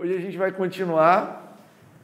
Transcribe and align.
Hoje 0.00 0.14
a 0.14 0.20
gente 0.20 0.38
vai 0.38 0.52
continuar 0.52 1.58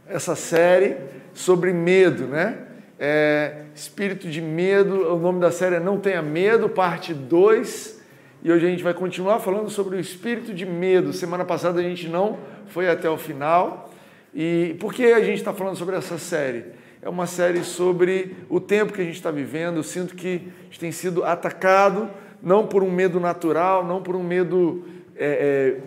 essa 0.09 0.35
série 0.35 0.97
sobre 1.33 1.73
medo, 1.73 2.27
né? 2.27 2.59
É, 2.99 3.67
espírito 3.73 4.27
de 4.27 4.41
medo, 4.41 5.15
o 5.15 5.17
nome 5.17 5.39
da 5.39 5.53
série 5.53 5.77
é 5.77 5.81
Não 5.81 6.01
Tenha 6.01 6.21
Medo, 6.21 6.69
parte 6.69 7.15
2. 7.15 8.03
E 8.43 8.51
hoje 8.51 8.67
a 8.67 8.69
gente 8.69 8.83
vai 8.83 8.95
continuar 8.95 9.39
falando 9.39 9.71
sobre 9.71 9.95
o 9.95 10.01
espírito 10.01 10.53
de 10.53 10.67
medo. 10.67 11.13
Semana 11.13 11.45
passada 11.45 11.79
a 11.79 11.85
gente 11.85 12.09
não 12.09 12.37
foi 12.67 12.91
até 12.91 13.09
o 13.09 13.17
final. 13.17 13.89
E 14.35 14.75
por 14.81 14.93
que 14.93 15.13
a 15.13 15.21
gente 15.21 15.39
está 15.39 15.53
falando 15.53 15.77
sobre 15.77 15.95
essa 15.95 16.19
série? 16.19 16.65
É 17.01 17.09
uma 17.09 17.29
série 17.29 17.63
sobre 17.63 18.35
o 18.49 18.59
tempo 18.59 18.93
que 18.93 19.03
a 19.03 19.05
gente 19.05 19.15
está 19.15 19.31
vivendo. 19.31 19.77
Eu 19.77 19.85
sinto 19.85 20.17
que 20.17 20.51
a 20.63 20.65
gente 20.65 20.81
tem 20.81 20.91
sido 20.91 21.23
atacado 21.23 22.11
não 22.43 22.67
por 22.67 22.83
um 22.83 22.91
medo 22.91 23.21
natural, 23.21 23.87
não 23.87 24.03
por 24.03 24.17
um 24.17 24.23
medo 24.25 24.85
é, 25.17 25.79
é, 25.79 25.81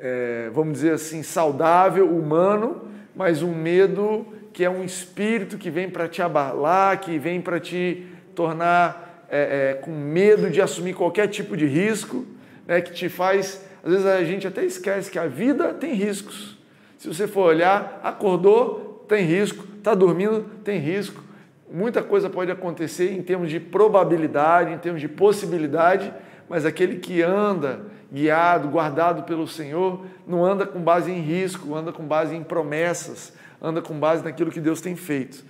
é, 0.00 0.50
vamos 0.52 0.74
dizer 0.74 0.92
assim, 0.92 1.22
saudável, 1.22 2.08
humano, 2.08 2.88
mas 3.14 3.42
um 3.42 3.54
medo 3.54 4.26
que 4.52 4.64
é 4.64 4.70
um 4.70 4.84
espírito 4.84 5.58
que 5.58 5.70
vem 5.70 5.90
para 5.90 6.08
te 6.08 6.22
abalar, 6.22 7.00
que 7.00 7.18
vem 7.18 7.40
para 7.40 7.60
te 7.60 8.06
tornar 8.34 9.26
é, 9.28 9.72
é, 9.72 9.74
com 9.74 9.90
medo 9.90 10.50
de 10.50 10.60
assumir 10.60 10.94
qualquer 10.94 11.28
tipo 11.28 11.56
de 11.56 11.66
risco, 11.66 12.24
né, 12.66 12.80
que 12.80 12.92
te 12.92 13.08
faz. 13.08 13.64
Às 13.84 13.90
vezes 13.90 14.06
a 14.06 14.24
gente 14.24 14.46
até 14.46 14.64
esquece 14.64 15.10
que 15.10 15.18
a 15.18 15.26
vida 15.26 15.74
tem 15.74 15.92
riscos. 15.92 16.56
Se 16.98 17.08
você 17.08 17.26
for 17.26 17.42
olhar, 17.42 18.00
acordou, 18.02 19.04
tem 19.08 19.24
risco, 19.24 19.64
está 19.78 19.94
dormindo, 19.94 20.44
tem 20.64 20.78
risco. 20.78 21.22
Muita 21.70 22.02
coisa 22.02 22.30
pode 22.30 22.50
acontecer 22.50 23.12
em 23.12 23.22
termos 23.22 23.50
de 23.50 23.60
probabilidade, 23.60 24.72
em 24.72 24.78
termos 24.78 25.00
de 25.00 25.08
possibilidade, 25.08 26.12
mas 26.48 26.64
aquele 26.64 26.96
que 26.96 27.22
anda 27.22 27.80
guiado, 28.12 28.68
guardado 28.68 29.24
pelo 29.24 29.48
Senhor, 29.48 30.04
não 30.26 30.44
anda 30.44 30.66
com 30.66 30.80
base 30.80 31.10
em 31.10 31.20
risco, 31.20 31.74
anda 31.74 31.92
com 31.92 32.04
base 32.04 32.34
em 32.34 32.42
promessas, 32.42 33.32
anda 33.60 33.82
com 33.82 33.98
base 33.98 34.22
naquilo 34.22 34.50
que 34.50 34.60
Deus 34.60 34.80
tem 34.80 34.94
feito. 34.94 35.44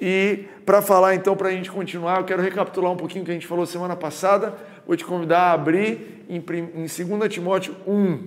E 0.00 0.46
para 0.64 0.80
falar 0.80 1.14
então, 1.14 1.36
para 1.36 1.48
a 1.48 1.52
gente 1.52 1.70
continuar, 1.70 2.18
eu 2.18 2.24
quero 2.24 2.42
recapitular 2.42 2.90
um 2.90 2.96
pouquinho 2.96 3.22
o 3.22 3.24
que 3.24 3.30
a 3.30 3.34
gente 3.34 3.46
falou 3.46 3.66
semana 3.66 3.94
passada. 3.94 4.54
Vou 4.86 4.96
te 4.96 5.04
convidar 5.04 5.40
a 5.40 5.52
abrir 5.52 6.24
em, 6.28 6.38
em 6.38 6.86
2 6.86 7.28
Timóteo 7.28 7.76
1, 7.86 8.18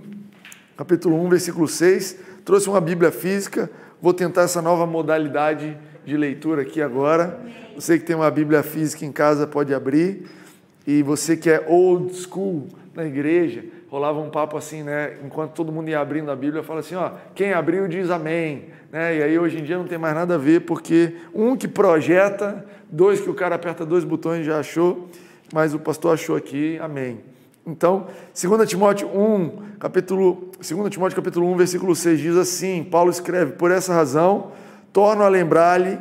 capítulo 0.77 1.21
1, 1.25 1.30
versículo 1.30 1.67
6. 1.67 2.19
Trouxe 2.45 2.69
uma 2.69 2.80
Bíblia 2.80 3.11
física, 3.11 3.71
vou 3.99 4.13
tentar 4.13 4.43
essa 4.43 4.61
nova 4.61 4.86
modalidade 4.86 5.75
de 6.05 6.15
leitura 6.15 6.61
aqui 6.61 6.81
agora. 6.81 7.39
Você 7.75 7.97
que 7.97 8.05
tem 8.05 8.15
uma 8.15 8.30
Bíblia 8.30 8.61
física 8.61 9.03
em 9.03 9.11
casa 9.11 9.47
pode 9.47 9.73
abrir. 9.73 10.27
E 10.86 11.02
você 11.02 11.36
que 11.36 11.49
é 11.49 11.65
old 11.67 12.13
school 12.13 12.67
na 12.94 13.03
igreja, 13.03 13.63
rolava 13.89 14.19
um 14.19 14.30
papo 14.30 14.55
assim, 14.55 14.83
né? 14.83 15.17
Enquanto 15.23 15.53
todo 15.53 15.72
mundo 15.72 15.89
ia 15.89 15.99
abrindo 15.99 16.30
a 16.30 16.36
Bíblia, 16.36 16.61
fala 16.61 16.81
assim, 16.81 16.95
ó, 16.95 17.11
quem 17.33 17.53
abriu 17.53 17.88
diz 17.88 18.09
amém, 18.09 18.66
né? 18.91 19.17
E 19.17 19.23
aí 19.23 19.39
hoje 19.39 19.59
em 19.59 19.63
dia 19.63 19.77
não 19.77 19.88
tem 19.88 19.97
mais 19.97 20.13
nada 20.13 20.36
a 20.36 20.38
ver, 20.38 20.61
porque 20.61 21.16
um 21.33 21.55
que 21.55 21.67
projeta, 21.67 22.66
dois 22.89 23.19
que 23.19 23.30
o 23.30 23.33
cara 23.33 23.55
aperta 23.55 23.86
dois 23.86 24.03
botões 24.03 24.45
já 24.45 24.59
achou, 24.59 25.09
mas 25.52 25.73
o 25.73 25.80
pastor 25.80 26.14
achou 26.14 26.36
aqui, 26.36 26.77
amém. 26.80 27.19
Então, 27.66 28.08
2 28.39 28.69
Timóteo 28.69 29.08
1, 29.08 29.77
capítulo, 29.80 30.52
2 30.58 30.89
Timóteo 30.89 31.16
capítulo 31.16 31.49
1, 31.53 31.58
versículo 31.58 31.95
6 31.95 32.19
diz 32.19 32.36
assim: 32.36 32.83
Paulo 32.83 33.09
escreve: 33.09 33.53
Por 33.53 33.71
essa 33.71 33.94
razão, 33.94 34.52
torno 34.91 35.23
a 35.23 35.30
lembrar-lhe 35.30 35.97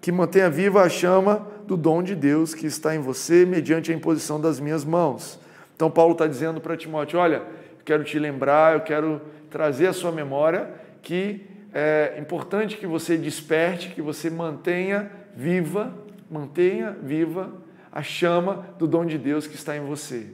que 0.00 0.10
mantenha 0.10 0.48
viva 0.48 0.82
a 0.82 0.88
chama 0.88 1.46
do 1.66 1.76
dom 1.76 2.02
de 2.02 2.14
Deus 2.14 2.54
que 2.54 2.66
está 2.66 2.94
em 2.94 2.98
você 2.98 3.44
mediante 3.44 3.92
a 3.92 3.94
imposição 3.94 4.40
das 4.40 4.58
minhas 4.58 4.84
mãos. 4.84 5.38
Então, 5.82 5.90
Paulo 5.90 6.12
está 6.12 6.28
dizendo 6.28 6.60
para 6.60 6.76
Timóteo: 6.76 7.18
Olha, 7.18 7.38
eu 7.38 7.84
quero 7.84 8.04
te 8.04 8.16
lembrar, 8.16 8.74
eu 8.74 8.82
quero 8.82 9.20
trazer 9.50 9.88
à 9.88 9.92
sua 9.92 10.12
memória 10.12 10.70
que 11.02 11.40
é 11.74 12.14
importante 12.20 12.76
que 12.76 12.86
você 12.86 13.16
desperte, 13.16 13.88
que 13.88 14.00
você 14.00 14.30
mantenha 14.30 15.10
viva, 15.34 15.92
mantenha 16.30 16.96
viva 17.02 17.52
a 17.90 18.00
chama 18.00 18.64
do 18.78 18.86
dom 18.86 19.04
de 19.04 19.18
Deus 19.18 19.48
que 19.48 19.56
está 19.56 19.76
em 19.76 19.80
você, 19.80 20.26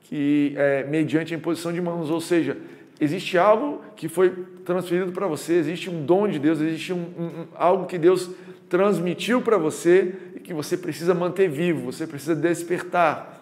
que 0.00 0.54
é 0.56 0.84
mediante 0.84 1.34
a 1.34 1.36
imposição 1.36 1.74
de 1.74 1.80
mãos, 1.82 2.08
ou 2.08 2.18
seja, 2.22 2.56
existe 2.98 3.36
algo 3.36 3.82
que 3.96 4.08
foi 4.08 4.30
transferido 4.64 5.12
para 5.12 5.26
você, 5.26 5.56
existe 5.56 5.90
um 5.90 6.06
dom 6.06 6.26
de 6.26 6.38
Deus, 6.38 6.58
existe 6.58 6.94
um, 6.94 7.02
um, 7.18 7.46
algo 7.54 7.84
que 7.84 7.98
Deus 7.98 8.30
transmitiu 8.66 9.42
para 9.42 9.58
você 9.58 10.14
e 10.34 10.40
que 10.40 10.54
você 10.54 10.74
precisa 10.74 11.12
manter 11.12 11.50
vivo, 11.50 11.92
você 11.92 12.06
precisa 12.06 12.34
despertar. 12.34 13.35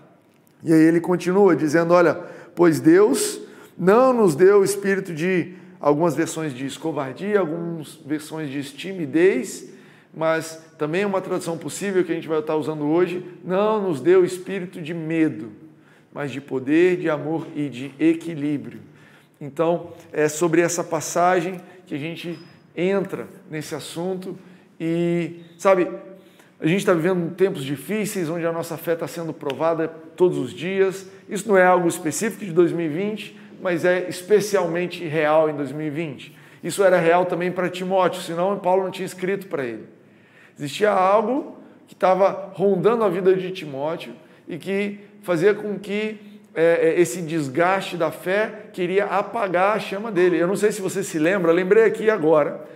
E 0.65 0.73
aí 0.73 0.81
ele 0.81 1.01
continua 1.01 1.55
dizendo: 1.55 1.93
Olha, 1.93 2.15
pois 2.57 2.81
Deus 2.81 3.41
não 3.77 4.13
nos 4.13 4.35
deu 4.35 4.65
espírito 4.65 5.13
de, 5.13 5.53
algumas 5.79 6.17
versões 6.17 6.55
de 6.55 6.79
covardia, 6.79 7.41
algumas 7.41 7.97
versões 8.07 8.51
de 8.51 8.63
timidez, 8.63 9.71
mas 10.17 10.59
também 10.79 11.05
uma 11.05 11.21
tradução 11.21 11.59
possível 11.59 12.03
que 12.05 12.13
a 12.13 12.15
gente 12.15 12.29
vai 12.29 12.39
estar 12.39 12.57
usando 12.57 12.85
hoje: 12.85 13.23
não 13.45 13.83
nos 13.83 14.01
deu 14.01 14.25
espírito 14.25 14.81
de 14.81 14.95
medo, 14.95 15.53
mas 16.13 16.33
de 16.33 16.41
poder, 16.41 16.97
de 16.97 17.11
amor 17.11 17.47
e 17.55 17.69
de 17.69 17.95
equilíbrio. 17.99 18.81
Então, 19.41 19.91
é 20.13 20.29
sobre 20.29 20.63
essa 20.63 20.83
passagem 20.83 21.61
que 21.87 21.95
a 21.95 21.99
gente 21.99 22.39
entra 22.75 23.29
nesse 23.51 23.75
assunto 23.75 24.39
e, 24.81 25.41
sabe, 25.59 25.89
a 26.65 26.67
gente 26.67 26.79
está 26.79 26.95
vivendo 26.95 27.35
tempos 27.35 27.63
difíceis, 27.63 28.31
onde 28.31 28.47
a 28.47 28.51
nossa 28.51 28.79
fé 28.79 28.95
está 28.95 29.07
sendo 29.07 29.35
provada 29.35 29.87
todos 29.87 30.39
os 30.39 30.51
dias. 30.51 31.07
Isso 31.29 31.47
não 31.47 31.59
é 31.59 31.67
algo 31.67 31.87
específico 31.87 32.43
de 32.43 32.53
2020, 32.53 33.39
mas 33.61 33.85
é 33.85 34.09
especialmente 34.09 35.05
real 35.05 35.51
em 35.51 35.57
2020. 35.57 36.35
Isso 36.63 36.83
era 36.83 36.99
real 36.99 37.27
também 37.27 37.53
para 37.53 37.69
Timóteo, 37.69 38.23
senão 38.23 38.59
Paulo 38.59 38.83
não 38.83 38.91
tinha 38.91 39.05
escrito 39.05 39.47
para 39.47 39.63
ele. 39.63 39.85
Existia 40.59 40.91
algo 40.91 41.59
que 41.87 41.93
estava 41.93 42.51
rondando 42.55 43.05
a 43.05 43.11
vida 43.11 43.35
de 43.35 43.51
Timóteo 43.51 44.15
e 44.49 44.57
que 44.57 45.01
fazia 45.23 45.53
com 45.53 45.79
que 45.79 46.19
é, 46.55 46.95
é, 46.95 46.99
esse 46.99 47.21
desgaste 47.21 47.99
da 47.99 48.11
fé 48.11 48.71
queria 48.73 49.05
apagar 49.05 49.77
a 49.77 49.79
chama 49.79 50.11
dele. 50.11 50.39
Eu 50.39 50.47
não 50.47 50.57
sei 50.57 50.73
se 50.73 50.81
você 50.81 51.03
se 51.03 51.19
lembra, 51.19 51.53
lembrei 51.53 51.85
aqui 51.85 52.09
agora 52.09 52.73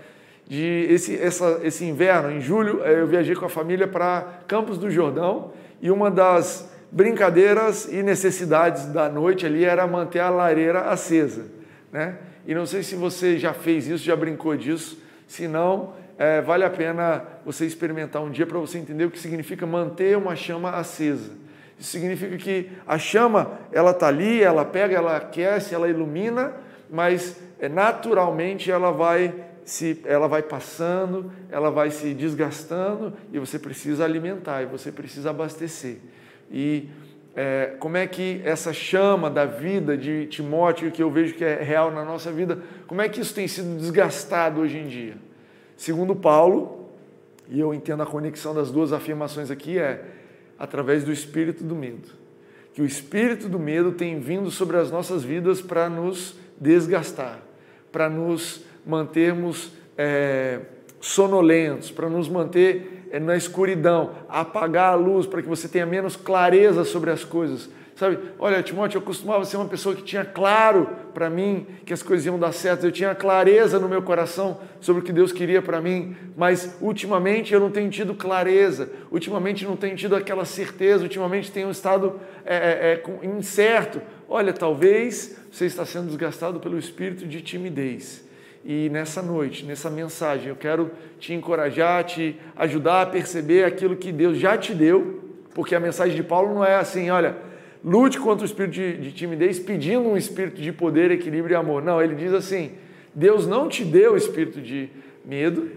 de 0.48 0.86
esse, 0.88 1.14
essa, 1.14 1.60
esse 1.62 1.84
inverno, 1.84 2.32
em 2.32 2.40
julho, 2.40 2.82
eh, 2.82 3.02
eu 3.02 3.06
viajei 3.06 3.34
com 3.34 3.44
a 3.44 3.50
família 3.50 3.86
para 3.86 4.40
Campos 4.48 4.78
do 4.78 4.90
Jordão 4.90 5.52
e 5.80 5.90
uma 5.90 6.10
das 6.10 6.72
brincadeiras 6.90 7.86
e 7.92 8.02
necessidades 8.02 8.86
da 8.86 9.10
noite 9.10 9.44
ali 9.44 9.62
era 9.62 9.86
manter 9.86 10.20
a 10.20 10.30
lareira 10.30 10.90
acesa, 10.90 11.44
né? 11.92 12.16
E 12.46 12.54
não 12.54 12.64
sei 12.64 12.82
se 12.82 12.94
você 12.94 13.36
já 13.38 13.52
fez 13.52 13.86
isso, 13.86 14.02
já 14.02 14.16
brincou 14.16 14.56
disso, 14.56 14.98
se 15.26 15.46
não, 15.46 15.92
é, 16.16 16.40
vale 16.40 16.64
a 16.64 16.70
pena 16.70 17.22
você 17.44 17.66
experimentar 17.66 18.22
um 18.22 18.30
dia 18.30 18.46
para 18.46 18.58
você 18.58 18.78
entender 18.78 19.04
o 19.04 19.10
que 19.10 19.18
significa 19.18 19.66
manter 19.66 20.16
uma 20.16 20.34
chama 20.34 20.70
acesa. 20.70 21.30
Isso 21.78 21.90
significa 21.90 22.38
que 22.38 22.70
a 22.86 22.98
chama, 22.98 23.52
ela 23.70 23.90
está 23.90 24.08
ali, 24.08 24.42
ela 24.42 24.64
pega, 24.64 24.96
ela 24.96 25.18
aquece, 25.18 25.74
ela 25.74 25.90
ilumina, 25.90 26.54
mas 26.90 27.36
é, 27.60 27.68
naturalmente 27.68 28.70
ela 28.70 28.90
vai 28.90 29.34
se 29.68 30.00
ela 30.06 30.26
vai 30.26 30.40
passando, 30.40 31.30
ela 31.50 31.70
vai 31.70 31.90
se 31.90 32.14
desgastando 32.14 33.12
e 33.30 33.38
você 33.38 33.58
precisa 33.58 34.02
alimentar 34.02 34.62
e 34.62 34.66
você 34.66 34.90
precisa 34.90 35.28
abastecer. 35.28 35.98
E 36.50 36.88
é, 37.36 37.74
como 37.78 37.98
é 37.98 38.06
que 38.06 38.40
essa 38.46 38.72
chama 38.72 39.30
da 39.30 39.44
vida 39.44 39.94
de 39.94 40.24
Timóteo, 40.28 40.90
que 40.90 41.02
eu 41.02 41.10
vejo 41.10 41.34
que 41.34 41.44
é 41.44 41.62
real 41.62 41.90
na 41.90 42.02
nossa 42.02 42.32
vida, 42.32 42.58
como 42.86 43.02
é 43.02 43.10
que 43.10 43.20
isso 43.20 43.34
tem 43.34 43.46
sido 43.46 43.76
desgastado 43.76 44.62
hoje 44.62 44.78
em 44.78 44.86
dia? 44.86 45.18
Segundo 45.76 46.16
Paulo, 46.16 46.88
e 47.46 47.60
eu 47.60 47.74
entendo 47.74 48.02
a 48.02 48.06
conexão 48.06 48.54
das 48.54 48.70
duas 48.70 48.90
afirmações 48.90 49.50
aqui, 49.50 49.78
é 49.78 50.02
através 50.58 51.04
do 51.04 51.12
espírito 51.12 51.62
do 51.62 51.76
medo. 51.76 52.08
Que 52.72 52.80
o 52.80 52.86
espírito 52.86 53.50
do 53.50 53.58
medo 53.58 53.92
tem 53.92 54.18
vindo 54.18 54.50
sobre 54.50 54.78
as 54.78 54.90
nossas 54.90 55.22
vidas 55.22 55.60
para 55.60 55.90
nos 55.90 56.38
desgastar, 56.58 57.42
para 57.92 58.08
nos 58.08 58.66
mantermos 58.88 59.70
é, 59.98 60.60
sonolentos, 60.98 61.90
para 61.90 62.08
nos 62.08 62.26
manter 62.26 63.06
é, 63.10 63.20
na 63.20 63.36
escuridão, 63.36 64.12
apagar 64.28 64.92
a 64.92 64.96
luz 64.96 65.26
para 65.26 65.42
que 65.42 65.48
você 65.48 65.68
tenha 65.68 65.84
menos 65.84 66.16
clareza 66.16 66.84
sobre 66.84 67.10
as 67.10 67.22
coisas. 67.22 67.68
Sabe, 67.94 68.16
olha, 68.38 68.62
Timóteo, 68.62 68.98
eu 68.98 69.02
costumava 69.02 69.44
ser 69.44 69.56
uma 69.56 69.66
pessoa 69.66 69.92
que 69.94 70.02
tinha 70.02 70.24
claro 70.24 70.88
para 71.12 71.28
mim 71.28 71.66
que 71.84 71.92
as 71.92 72.00
coisas 72.00 72.24
iam 72.24 72.38
dar 72.38 72.52
certo, 72.52 72.86
eu 72.86 72.92
tinha 72.92 73.12
clareza 73.12 73.80
no 73.80 73.88
meu 73.88 74.00
coração 74.00 74.60
sobre 74.80 75.02
o 75.02 75.04
que 75.04 75.12
Deus 75.12 75.32
queria 75.32 75.60
para 75.60 75.80
mim, 75.80 76.16
mas 76.36 76.76
ultimamente 76.80 77.52
eu 77.52 77.58
não 77.58 77.72
tenho 77.72 77.90
tido 77.90 78.14
clareza, 78.14 78.88
ultimamente 79.10 79.64
não 79.64 79.76
tenho 79.76 79.96
tido 79.96 80.14
aquela 80.14 80.44
certeza, 80.44 81.02
ultimamente 81.02 81.50
tenho 81.50 81.68
estado 81.72 82.20
é, 82.46 82.56
é, 82.56 83.02
é 83.22 83.26
incerto. 83.26 84.00
Olha, 84.28 84.52
talvez 84.52 85.36
você 85.50 85.66
está 85.66 85.84
sendo 85.84 86.06
desgastado 86.06 86.60
pelo 86.60 86.78
espírito 86.78 87.26
de 87.26 87.42
timidez. 87.42 88.27
E 88.64 88.88
nessa 88.90 89.22
noite, 89.22 89.64
nessa 89.64 89.88
mensagem, 89.88 90.48
eu 90.48 90.56
quero 90.56 90.90
te 91.18 91.32
encorajar, 91.32 92.04
te 92.04 92.36
ajudar 92.56 93.02
a 93.02 93.06
perceber 93.06 93.64
aquilo 93.64 93.96
que 93.96 94.12
Deus 94.12 94.38
já 94.38 94.58
te 94.58 94.74
deu, 94.74 95.22
porque 95.54 95.74
a 95.74 95.80
mensagem 95.80 96.14
de 96.14 96.22
Paulo 96.22 96.54
não 96.54 96.64
é 96.64 96.76
assim, 96.76 97.08
olha, 97.10 97.36
lute 97.84 98.18
contra 98.18 98.42
o 98.42 98.46
espírito 98.46 98.74
de, 98.74 98.96
de 98.98 99.12
timidez 99.12 99.58
pedindo 99.58 100.08
um 100.08 100.16
espírito 100.16 100.60
de 100.60 100.72
poder, 100.72 101.10
equilíbrio 101.10 101.54
e 101.54 101.56
amor. 101.56 101.82
Não, 101.82 102.02
ele 102.02 102.14
diz 102.14 102.32
assim: 102.32 102.72
Deus 103.14 103.46
não 103.46 103.68
te 103.68 103.84
deu 103.84 104.16
espírito 104.16 104.60
de 104.60 104.88
medo, 105.24 105.70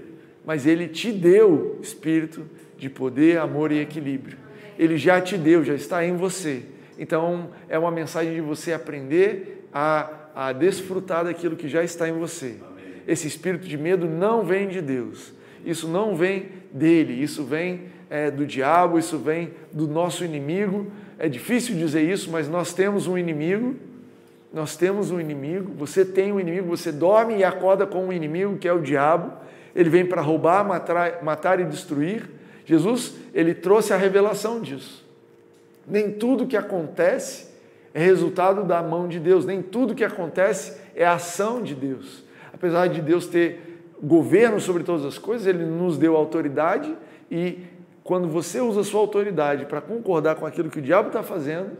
mas 0.45 0.65
Ele 0.65 0.87
te 0.87 1.11
deu 1.11 1.79
espírito 1.81 2.45
de 2.77 2.89
poder, 2.89 3.37
amor 3.37 3.71
e 3.71 3.79
equilíbrio. 3.79 4.37
Ele 4.77 4.97
já 4.97 5.21
te 5.21 5.37
deu, 5.37 5.63
já 5.63 5.73
está 5.73 6.05
em 6.05 6.15
você. 6.15 6.63
Então 6.97 7.49
é 7.69 7.77
uma 7.77 7.91
mensagem 7.91 8.33
de 8.33 8.41
você 8.41 8.73
aprender 8.73 9.67
a, 9.73 10.09
a 10.35 10.53
desfrutar 10.53 11.25
daquilo 11.25 11.55
que 11.55 11.67
já 11.67 11.83
está 11.83 12.07
em 12.07 12.13
você. 12.13 12.57
Esse 13.07 13.27
espírito 13.27 13.67
de 13.67 13.77
medo 13.77 14.07
não 14.07 14.43
vem 14.43 14.67
de 14.67 14.81
Deus. 14.81 15.33
Isso 15.65 15.87
não 15.87 16.15
vem 16.15 16.47
dele, 16.71 17.13
isso 17.13 17.43
vem 17.43 17.81
é, 18.09 18.31
do 18.31 18.45
diabo, 18.45 18.97
isso 18.97 19.17
vem 19.17 19.51
do 19.71 19.87
nosso 19.87 20.25
inimigo. 20.25 20.91
É 21.19 21.29
difícil 21.29 21.75
dizer 21.75 22.01
isso, 22.01 22.31
mas 22.31 22.47
nós 22.47 22.73
temos 22.73 23.07
um 23.07 23.17
inimigo. 23.17 23.75
Nós 24.53 24.75
temos 24.75 25.11
um 25.11 25.19
inimigo. 25.19 25.71
Você 25.77 26.03
tem 26.03 26.33
um 26.33 26.39
inimigo, 26.39 26.67
você 26.67 26.91
dorme 26.91 27.37
e 27.37 27.43
acorda 27.43 27.85
com 27.85 28.07
um 28.07 28.13
inimigo 28.13 28.57
que 28.57 28.67
é 28.67 28.73
o 28.73 28.81
diabo. 28.81 29.31
Ele 29.75 29.89
vem 29.89 30.05
para 30.05 30.21
roubar, 30.21 30.67
matar, 30.67 31.23
matar 31.23 31.59
e 31.59 31.65
destruir. 31.65 32.29
Jesus, 32.65 33.15
ele 33.33 33.53
trouxe 33.53 33.93
a 33.93 33.97
revelação 33.97 34.61
disso. 34.61 35.07
Nem 35.87 36.11
tudo 36.11 36.47
que 36.47 36.57
acontece 36.57 37.49
é 37.93 38.03
resultado 38.03 38.63
da 38.63 38.81
mão 38.81 39.07
de 39.07 39.19
Deus, 39.19 39.45
nem 39.45 39.61
tudo 39.61 39.95
que 39.95 40.03
acontece 40.03 40.79
é 40.95 41.05
ação 41.05 41.61
de 41.61 41.75
Deus. 41.75 42.23
Apesar 42.61 42.85
de 42.89 43.01
Deus 43.01 43.25
ter 43.25 43.81
governo 44.03 44.59
sobre 44.59 44.83
todas 44.83 45.03
as 45.03 45.17
coisas, 45.17 45.47
ele 45.47 45.65
nos 45.65 45.97
deu 45.97 46.15
autoridade 46.15 46.95
e 47.31 47.57
quando 48.03 48.27
você 48.27 48.61
usa 48.61 48.83
sua 48.83 48.99
autoridade 48.99 49.65
para 49.65 49.81
concordar 49.81 50.35
com 50.35 50.45
aquilo 50.45 50.69
que 50.69 50.77
o 50.77 50.81
diabo 50.81 51.07
está 51.07 51.23
fazendo, 51.23 51.71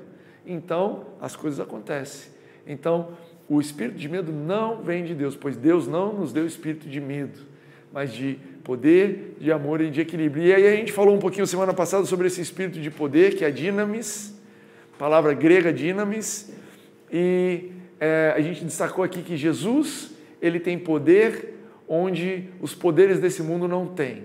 então 0.44 1.06
as 1.22 1.36
coisas 1.36 1.60
acontecem. 1.60 2.32
Então, 2.66 3.10
o 3.48 3.62
espírito 3.62 4.00
de 4.00 4.10
medo 4.10 4.32
não 4.32 4.82
vem 4.82 5.04
de 5.04 5.14
Deus, 5.14 5.36
pois 5.36 5.56
Deus 5.56 5.88
não 5.88 6.14
nos 6.14 6.34
deu 6.34 6.48
espírito 6.48 6.90
de 6.90 7.00
medo, 7.00 7.42
mas 7.94 8.12
de 8.12 8.40
poder, 8.64 9.38
de 9.40 9.52
amor 9.52 9.82
e 9.82 9.92
de 9.92 10.02
equilíbrio. 10.02 10.46
E 10.46 10.52
aí 10.52 10.66
a 10.66 10.76
gente 10.76 10.92
falou 10.92 11.16
um 11.16 11.20
pouquinho 11.20 11.46
semana 11.46 11.76
passada 11.76 12.08
sobre 12.08 12.26
esse 12.26 12.42
espírito 12.42 12.80
de 12.80 12.90
poder, 12.90 13.36
que 13.36 13.46
é 13.46 13.52
dinamis, 13.52 14.36
palavra 14.98 15.36
grega 15.36 15.72
dinamis, 15.72 16.52
e 17.14 17.70
é, 18.00 18.34
a 18.36 18.42
gente 18.42 18.66
destacou 18.66 19.04
aqui 19.04 19.22
que 19.22 19.38
Jesus 19.38 20.11
ele 20.42 20.60
tem 20.60 20.78
poder 20.78 21.56
onde 21.88 22.50
os 22.62 22.74
poderes 22.74 23.20
desse 23.20 23.44
mundo 23.44 23.68
não 23.68 23.86
têm. 23.88 24.24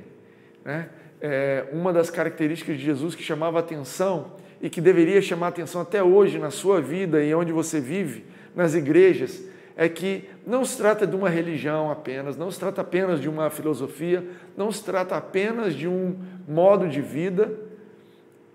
Né? 0.64 0.88
É, 1.20 1.64
uma 1.72 1.92
das 1.92 2.10
características 2.10 2.76
de 2.76 2.84
Jesus 2.84 3.14
que 3.14 3.22
chamava 3.22 3.58
atenção 3.58 4.32
e 4.60 4.70
que 4.70 4.80
deveria 4.80 5.20
chamar 5.20 5.48
atenção 5.48 5.80
até 5.80 6.02
hoje 6.02 6.38
na 6.38 6.50
sua 6.50 6.80
vida 6.80 7.22
e 7.22 7.34
onde 7.34 7.52
você 7.52 7.80
vive, 7.80 8.24
nas 8.54 8.74
igrejas, 8.74 9.44
é 9.76 9.88
que 9.88 10.28
não 10.46 10.64
se 10.64 10.78
trata 10.78 11.06
de 11.06 11.14
uma 11.14 11.28
religião 11.28 11.90
apenas, 11.90 12.36
não 12.36 12.50
se 12.50 12.58
trata 12.58 12.80
apenas 12.80 13.20
de 13.20 13.28
uma 13.28 13.50
filosofia, 13.50 14.24
não 14.56 14.72
se 14.72 14.82
trata 14.82 15.16
apenas 15.16 15.74
de 15.74 15.86
um 15.86 16.16
modo 16.48 16.88
de 16.88 17.02
vida, 17.02 17.52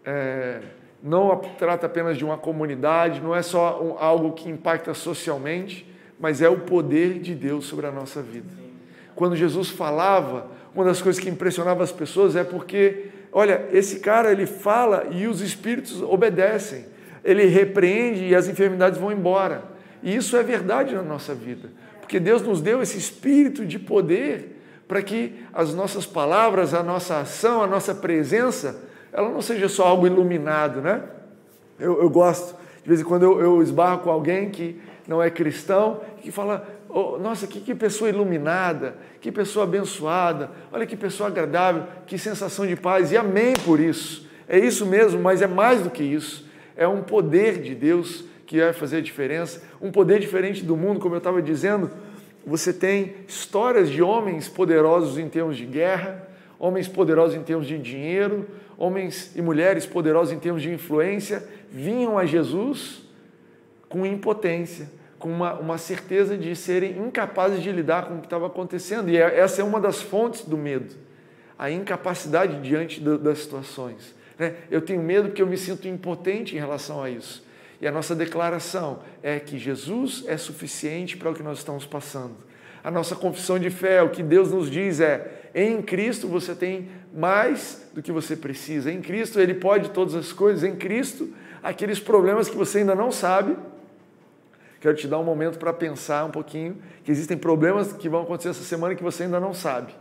é, 0.04 0.62
não 1.04 1.36
trata 1.60 1.86
apenas 1.86 2.18
de 2.18 2.26
uma 2.26 2.38
comunidade, 2.38 3.22
não 3.22 3.36
é 3.36 3.44
só 3.44 3.98
algo 4.00 4.32
que 4.32 4.50
impacta 4.50 4.94
socialmente, 4.96 5.91
mas 6.22 6.42
é 6.42 6.48
o 6.48 6.60
poder 6.60 7.20
de 7.20 7.34
Deus 7.34 7.66
sobre 7.66 7.88
a 7.88 7.92
nossa 7.92 8.22
vida. 8.22 8.48
Quando 9.16 9.36
Jesus 9.36 9.70
falava, 9.70 10.48
uma 10.74 10.86
das 10.86 11.02
coisas 11.02 11.22
que 11.22 11.30
impressionava 11.30 11.84
as 11.84 11.92
pessoas 11.92 12.36
é 12.36 12.44
porque, 12.44 13.08
olha, 13.32 13.68
esse 13.74 14.00
cara 14.00 14.32
ele 14.32 14.46
fala 14.46 15.08
e 15.12 15.28
os 15.28 15.42
espíritos 15.42 16.02
obedecem, 16.02 16.86
ele 17.24 17.46
repreende 17.46 18.26
e 18.26 18.36
as 18.36 18.48
enfermidades 18.48 19.00
vão 19.00 19.12
embora. 19.12 19.64
E 20.04 20.16
isso 20.16 20.38
é 20.38 20.44
verdade 20.44 20.94
na 20.94 21.02
nossa 21.02 21.34
vida, 21.34 21.70
porque 22.00 22.20
Deus 22.20 22.42
nos 22.44 22.62
deu 22.62 22.82
esse 22.82 22.98
espírito 22.98 23.66
de 23.66 23.80
poder 23.80 24.62
para 24.88 25.02
que 25.02 25.44
as 25.54 25.74
nossas 25.74 26.06
palavras, 26.06 26.74
a 26.74 26.84
nossa 26.84 27.20
ação, 27.20 27.64
a 27.64 27.68
nossa 27.68 27.96
presença, 27.96 28.84
ela 29.12 29.30
não 29.30 29.42
seja 29.42 29.68
só 29.68 29.88
algo 29.88 30.06
iluminado, 30.06 30.82
né? 30.82 31.02
Eu, 31.80 32.02
eu 32.02 32.10
gosto, 32.10 32.56
de 32.84 32.88
vez 32.88 33.02
em 33.02 33.04
quando 33.04 33.24
eu, 33.24 33.40
eu 33.40 33.62
esbarro 33.62 34.00
com 34.00 34.10
alguém 34.10 34.50
que 34.50 34.80
não 35.08 35.22
é 35.22 35.30
cristão, 35.30 36.02
que 36.22 36.32
fala, 36.32 36.68
oh, 36.90 37.18
nossa, 37.18 37.48
que, 37.48 37.60
que 37.60 37.74
pessoa 37.74 38.10
iluminada, 38.10 38.96
que 39.20 39.32
pessoa 39.32 39.66
abençoada, 39.66 40.52
olha 40.72 40.86
que 40.86 40.96
pessoa 40.96 41.28
agradável, 41.28 41.84
que 42.06 42.18
sensação 42.18 42.66
de 42.66 42.76
paz, 42.76 43.12
e 43.12 43.18
amém 43.18 43.54
por 43.66 43.80
isso. 43.80 44.30
É 44.48 44.60
isso 44.60 44.86
mesmo, 44.86 45.22
mas 45.22 45.42
é 45.42 45.48
mais 45.48 45.82
do 45.82 45.90
que 45.90 46.04
isso. 46.04 46.46
É 46.76 46.88
um 46.88 47.02
poder 47.02 47.62
de 47.62 47.74
Deus 47.74 48.26
que 48.46 48.60
vai 48.60 48.74
fazer 48.74 48.98
a 48.98 49.02
diferença, 49.02 49.64
um 49.82 49.92
poder 49.92 50.20
diferente 50.20 50.64
do 50.64 50.76
mundo, 50.76 51.00
como 51.00 51.16
eu 51.16 51.20
estava 51.20 51.42
dizendo. 51.42 51.90
Você 52.46 52.74
tem 52.74 53.16
histórias 53.28 53.90
de 53.90 54.02
homens 54.02 54.50
poderosos 54.50 55.18
em 55.18 55.30
termos 55.30 55.56
de 55.56 55.66
guerra, 55.66 56.28
homens 56.60 56.88
poderosos 56.88 57.36
em 57.36 57.44
termos 57.44 57.66
de 57.66 57.78
dinheiro, 57.78 58.48
homens 58.78 59.32
e 59.36 59.42
mulheres 59.42 59.86
poderosos 59.86 60.34
em 60.34 60.40
termos 60.40 60.62
de 60.62 60.72
influência, 60.72 61.48
vinham 61.72 62.18
a 62.18 62.26
Jesus 62.26 63.04
com 63.92 64.06
impotência, 64.06 64.90
com 65.20 65.30
uma, 65.30 65.54
uma 65.54 65.78
certeza 65.78 66.38
de 66.38 66.56
serem 66.56 66.98
incapazes 66.98 67.62
de 67.62 67.72
lidar 67.72 68.06
com 68.06 68.16
o 68.16 68.20
que 68.20 68.26
estava 68.26 68.48
acontecendo. 68.48 69.10
E 69.10 69.18
é, 69.18 69.40
essa 69.40 69.62
é 69.62 69.64
uma 69.64 69.80
das 69.80 70.02
fontes 70.02 70.46
do 70.46 70.58
medo, 70.58 70.96
a 71.60 71.70
incapacidade 71.70 72.62
diante 72.62 73.00
das 73.00 73.40
situações. 73.40 74.16
Né? 74.40 74.56
Eu 74.72 74.82
tenho 74.82 75.04
medo 75.04 75.28
porque 75.28 75.42
eu 75.42 75.48
me 75.48 75.58
sinto 75.58 75.88
impotente 75.88 76.56
em 76.56 76.60
relação 76.60 77.04
a 77.04 77.10
isso. 77.10 77.46
E 77.82 77.88
a 77.88 77.92
nossa 77.92 78.16
declaração 78.16 79.00
é 79.22 79.40
que 79.40 79.60
Jesus 79.60 80.24
é 80.26 80.38
suficiente 80.38 81.18
para 81.18 81.30
o 81.30 81.34
que 81.34 81.44
nós 81.44 81.58
estamos 81.58 81.86
passando. 81.86 82.36
A 82.84 82.90
nossa 82.90 83.16
confissão 83.16 83.60
de 83.60 83.70
fé, 83.70 84.02
o 84.02 84.10
que 84.10 84.24
Deus 84.24 84.52
nos 84.52 84.72
diz 84.72 85.00
é: 85.00 85.50
em 85.54 85.82
Cristo 85.82 86.28
você 86.28 86.56
tem 86.56 86.90
mais 87.14 87.88
do 87.94 88.02
que 88.02 88.12
você 88.12 88.36
precisa. 88.36 88.92
Em 88.92 89.02
Cristo 89.02 89.40
Ele 89.40 89.54
pode 89.54 89.90
todas 89.90 90.16
as 90.16 90.32
coisas. 90.32 90.64
Em 90.64 90.76
Cristo, 90.76 91.30
aqueles 91.62 92.00
problemas 92.00 92.50
que 92.50 92.56
você 92.56 92.80
ainda 92.80 92.96
não 92.96 93.12
sabe. 93.12 93.56
Quero 94.82 94.96
te 94.96 95.08
dar 95.08 95.20
um 95.20 95.24
momento 95.24 95.58
para 95.58 95.72
pensar 95.72 96.26
um 96.26 96.32
pouquinho 96.32 96.78
que 97.04 97.12
existem 97.12 97.38
problemas 97.38 97.94
que 97.94 98.10
vão 98.10 98.24
acontecer 98.24 98.50
essa 98.50 98.64
semana 98.64 98.96
que 98.96 99.04
você 99.04 99.24
ainda 99.24 99.40
não 99.40 99.54
sabe. 99.54 99.94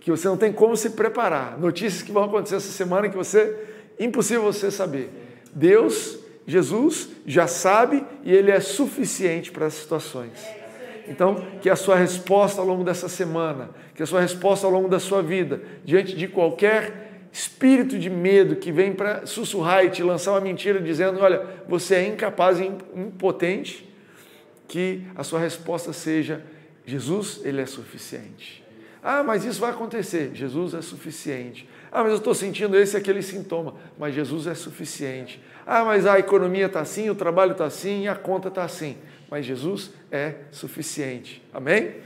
Que 0.00 0.10
você 0.10 0.26
não 0.26 0.36
tem 0.36 0.52
como 0.52 0.76
se 0.76 0.90
preparar. 0.90 1.58
Notícias 1.58 2.02
que 2.02 2.10
vão 2.10 2.24
acontecer 2.24 2.56
essa 2.56 2.72
semana 2.72 3.08
que 3.08 3.16
você 3.16 3.56
impossível 4.00 4.42
você 4.42 4.70
saber. 4.70 5.10
Deus 5.54 6.18
Jesus 6.46 7.08
já 7.26 7.46
sabe 7.46 8.04
e 8.22 8.32
ele 8.32 8.50
é 8.50 8.60
suficiente 8.60 9.50
para 9.50 9.66
as 9.66 9.74
situações. 9.74 10.32
Então, 11.08 11.36
que 11.60 11.68
a 11.68 11.76
sua 11.76 11.96
resposta 11.96 12.60
ao 12.60 12.66
longo 12.66 12.84
dessa 12.84 13.08
semana, 13.08 13.70
que 13.94 14.02
a 14.02 14.06
sua 14.06 14.20
resposta 14.20 14.66
ao 14.66 14.72
longo 14.72 14.88
da 14.88 14.98
sua 14.98 15.22
vida, 15.22 15.60
diante 15.84 16.16
de 16.16 16.28
qualquer 16.28 17.03
espírito 17.34 17.98
de 17.98 18.08
medo 18.08 18.54
que 18.54 18.70
vem 18.70 18.92
para 18.92 19.26
sussurrar 19.26 19.84
e 19.84 19.90
te 19.90 20.04
lançar 20.04 20.30
uma 20.30 20.40
mentira 20.40 20.80
dizendo: 20.80 21.18
olha, 21.20 21.44
você 21.68 21.96
é 21.96 22.06
incapaz 22.06 22.60
e 22.60 22.70
impotente, 22.94 23.92
que 24.68 25.02
a 25.16 25.24
sua 25.24 25.40
resposta 25.40 25.92
seja: 25.92 26.44
Jesus, 26.86 27.40
ele 27.44 27.60
é 27.60 27.66
suficiente. 27.66 28.62
Ah, 29.02 29.24
mas 29.24 29.44
isso 29.44 29.60
vai 29.60 29.70
acontecer. 29.70 30.30
Jesus 30.32 30.74
é 30.74 30.80
suficiente. 30.80 31.68
Ah, 31.90 32.02
mas 32.02 32.12
eu 32.12 32.18
estou 32.18 32.34
sentindo 32.34 32.78
esse 32.78 32.96
e 32.96 32.98
aquele 32.98 33.20
sintoma. 33.20 33.74
Mas 33.98 34.14
Jesus 34.14 34.46
é 34.46 34.54
suficiente. 34.54 35.42
Ah, 35.66 35.84
mas 35.84 36.06
a 36.06 36.18
economia 36.18 36.66
está 36.66 36.80
assim, 36.80 37.10
o 37.10 37.14
trabalho 37.14 37.52
está 37.52 37.64
assim, 37.64 38.06
a 38.06 38.14
conta 38.14 38.48
está 38.48 38.62
assim. 38.62 38.96
Mas 39.28 39.44
Jesus 39.44 39.90
é 40.10 40.36
suficiente. 40.52 41.42
Amém? 41.52 41.96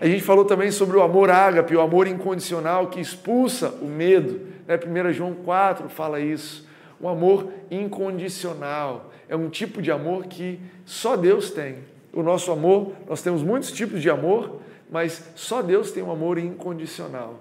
A 0.00 0.06
gente 0.06 0.22
falou 0.22 0.44
também 0.44 0.70
sobre 0.70 0.96
o 0.96 1.02
amor 1.02 1.30
ágape, 1.30 1.76
o 1.76 1.80
amor 1.80 2.06
incondicional 2.06 2.88
que 2.88 2.98
expulsa 2.98 3.68
o 3.82 3.86
medo. 3.86 4.40
Né? 4.66 4.78
1 4.78 5.12
João 5.12 5.34
4 5.34 5.90
fala 5.90 6.18
isso. 6.18 6.66
Um 7.00 7.08
amor 7.08 7.52
incondicional. 7.70 9.12
É 9.28 9.36
um 9.36 9.50
tipo 9.50 9.82
de 9.82 9.90
amor 9.90 10.24
que 10.26 10.58
só 10.86 11.16
Deus 11.16 11.50
tem. 11.50 11.76
O 12.12 12.22
nosso 12.22 12.50
amor, 12.50 12.92
nós 13.06 13.22
temos 13.22 13.42
muitos 13.42 13.70
tipos 13.70 14.00
de 14.00 14.08
amor, 14.08 14.60
mas 14.90 15.22
só 15.36 15.60
Deus 15.60 15.92
tem 15.92 16.02
um 16.02 16.10
amor 16.10 16.38
incondicional. 16.38 17.38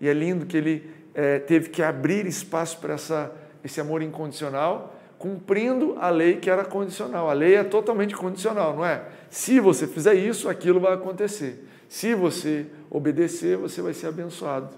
E 0.00 0.08
é 0.08 0.12
lindo 0.12 0.46
que 0.46 0.56
ele 0.56 0.88
é, 1.12 1.40
teve 1.40 1.70
que 1.70 1.82
abrir 1.82 2.24
espaço 2.24 2.78
para 2.78 2.94
essa 2.94 3.32
esse 3.64 3.80
amor 3.80 4.02
incondicional, 4.02 4.94
cumprindo 5.18 5.96
a 5.98 6.08
lei 6.10 6.36
que 6.36 6.48
era 6.48 6.64
condicional. 6.64 7.28
A 7.28 7.32
lei 7.32 7.56
é 7.56 7.64
totalmente 7.64 8.14
condicional, 8.14 8.76
não 8.76 8.84
é? 8.84 9.02
Se 9.28 9.58
você 9.58 9.86
fizer 9.86 10.14
isso, 10.14 10.48
aquilo 10.48 10.80
vai 10.80 10.94
acontecer. 10.94 11.64
Se 11.88 12.14
você 12.14 12.66
obedecer, 12.88 13.56
você 13.56 13.82
vai 13.82 13.92
ser 13.92 14.06
abençoado. 14.06 14.70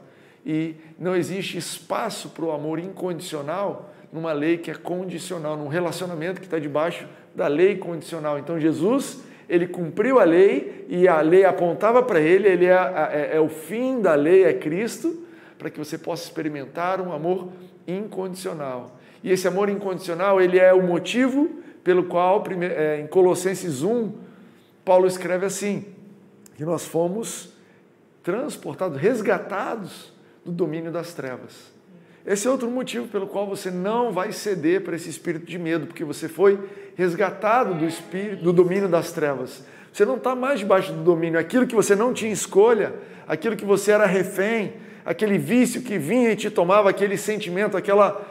E 0.45 0.75
não 0.99 1.15
existe 1.15 1.59
espaço 1.59 2.31
para 2.31 2.45
o 2.45 2.53
amor 2.53 2.79
incondicional 2.79 3.93
numa 4.13 4.33
lei 4.33 4.59
que 4.59 4.71
é 4.71 4.75
condicional, 4.75 5.57
num 5.57 5.69
relacionamento 5.69 6.41
que 6.41 6.47
está 6.47 6.59
debaixo 6.59 7.07
da 7.35 7.47
lei 7.47 7.77
condicional. 7.77 8.39
Então 8.39 8.59
Jesus, 8.59 9.21
ele 9.49 9.67
cumpriu 9.67 10.19
a 10.19 10.25
lei 10.25 10.87
e 10.89 11.07
a 11.07 11.21
lei 11.21 11.45
apontava 11.45 12.03
para 12.03 12.21
ele, 12.21 12.49
ele 12.49 12.67
é, 12.67 12.73
é, 12.73 13.31
é 13.35 13.41
o 13.41 13.49
fim 13.49 14.01
da 14.01 14.15
lei, 14.15 14.45
é 14.45 14.53
Cristo, 14.53 15.25
para 15.59 15.71
que 15.71 15.79
você 15.79 15.99
possa 15.99 16.25
experimentar 16.25 17.01
um 17.01 17.13
amor 17.13 17.49
incondicional. 17.87 18.99
E 19.23 19.31
esse 19.31 19.47
amor 19.47 19.69
incondicional, 19.69 20.41
ele 20.41 20.59
é 20.59 20.73
o 20.73 20.83
motivo 20.83 21.51
pelo 21.85 22.05
qual, 22.05 22.45
é, 22.63 23.01
em 23.01 23.07
Colossenses 23.07 23.83
1, 23.83 24.13
Paulo 24.85 25.07
escreve 25.07 25.47
assim: 25.47 25.85
que 26.57 26.65
nós 26.65 26.87
fomos 26.87 27.53
transportados, 28.23 29.01
resgatados 29.01 30.13
do 30.45 30.53
domínio 30.53 30.91
das 30.91 31.15
trevas. 31.15 31.71
Esse 32.25 32.47
é 32.47 32.51
outro 32.51 32.71
motivo 32.71 33.09
pelo 33.09 33.27
qual 33.27 33.47
você 33.47 33.71
não 33.71 34.13
vai 34.13 34.31
ceder 34.31 34.83
para 34.83 34.95
esse 34.95 35.09
espírito 35.09 35.47
de 35.47 35.59
medo, 35.59 35.87
porque 35.87 36.05
você 36.05 36.29
foi 36.29 36.59
resgatado 36.95 37.75
do 37.75 37.87
espírito, 37.87 38.43
do 38.43 38.53
domínio 38.53 38.89
das 38.89 39.11
trevas. 39.11 39.65
Você 39.93 40.05
não 40.05 40.17
está 40.17 40.35
mais 40.37 40.61
debaixo 40.61 40.93
do 40.93 41.03
domínio. 41.03 41.39
Aquilo 41.41 41.67
que 41.67 41.75
você 41.75 41.97
não 41.97 42.13
tinha 42.13 42.33
escolha, 42.33 42.95
aquilo 43.27 43.57
que 43.57 43.65
você 43.65 43.93
era 43.93 44.07
refém, 44.07 44.75
aquele 45.05 45.39
vício 45.39 45.83
que 45.83 45.99
vinha 45.99 46.33
e 46.33 46.37
te 46.37 46.51
tomava, 46.51 46.91
aquele 46.91 47.17
sentimento, 47.17 47.77
aquela. 47.77 48.29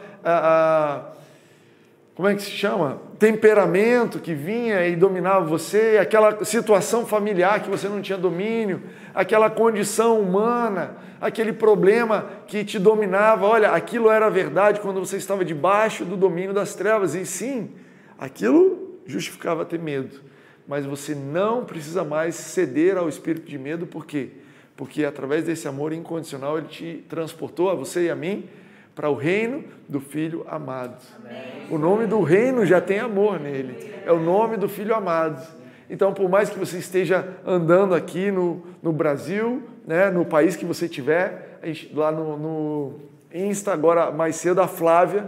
Como 2.14 2.28
é 2.28 2.34
que 2.34 2.42
se 2.42 2.50
chama? 2.50 3.00
Temperamento 3.18 4.18
que 4.18 4.34
vinha 4.34 4.86
e 4.86 4.94
dominava 4.94 5.44
você, 5.46 5.98
aquela 6.00 6.44
situação 6.44 7.06
familiar 7.06 7.62
que 7.62 7.70
você 7.70 7.88
não 7.88 8.02
tinha 8.02 8.18
domínio, 8.18 8.82
aquela 9.14 9.48
condição 9.48 10.20
humana, 10.20 10.96
aquele 11.20 11.52
problema 11.52 12.26
que 12.46 12.64
te 12.64 12.78
dominava. 12.78 13.46
Olha, 13.46 13.70
aquilo 13.70 14.10
era 14.10 14.28
verdade 14.28 14.80
quando 14.80 15.00
você 15.00 15.16
estava 15.16 15.44
debaixo 15.44 16.04
do 16.04 16.16
domínio 16.16 16.52
das 16.52 16.74
trevas, 16.74 17.14
e 17.14 17.24
sim, 17.24 17.70
aquilo 18.18 18.98
justificava 19.06 19.64
ter 19.64 19.78
medo. 19.78 20.20
Mas 20.68 20.84
você 20.84 21.14
não 21.14 21.64
precisa 21.64 22.04
mais 22.04 22.34
ceder 22.34 22.96
ao 22.96 23.08
espírito 23.08 23.48
de 23.48 23.58
medo, 23.58 23.86
por 23.86 24.04
quê? 24.04 24.28
Porque 24.76 25.04
através 25.04 25.44
desse 25.44 25.66
amor 25.66 25.92
incondicional 25.92 26.58
ele 26.58 26.68
te 26.68 27.04
transportou 27.08 27.70
a 27.70 27.74
você 27.74 28.06
e 28.06 28.10
a 28.10 28.14
mim 28.14 28.48
para 28.94 29.08
o 29.08 29.14
reino 29.14 29.64
do 29.88 30.00
Filho 30.00 30.44
amado. 30.48 30.96
Amém. 31.16 31.66
O 31.70 31.78
nome 31.78 32.06
do 32.06 32.20
reino 32.20 32.66
já 32.66 32.80
tem 32.80 32.98
amor 32.98 33.40
nele. 33.40 33.94
É 34.04 34.12
o 34.12 34.20
nome 34.20 34.56
do 34.56 34.68
Filho 34.68 34.94
amado. 34.94 35.40
Então, 35.88 36.12
por 36.12 36.28
mais 36.28 36.48
que 36.48 36.58
você 36.58 36.78
esteja 36.78 37.26
andando 37.44 37.94
aqui 37.94 38.30
no, 38.30 38.62
no 38.80 38.92
Brasil, 38.92 39.62
né, 39.86 40.08
no 40.08 40.24
país 40.24 40.54
que 40.54 40.64
você 40.64 40.88
tiver, 40.88 41.58
lá 41.92 42.12
no, 42.12 42.38
no, 42.38 43.00
Insta, 43.32 43.72
agora 43.72 44.10
mais 44.10 44.36
cedo, 44.36 44.60
a 44.60 44.68
Flávia, 44.68 45.26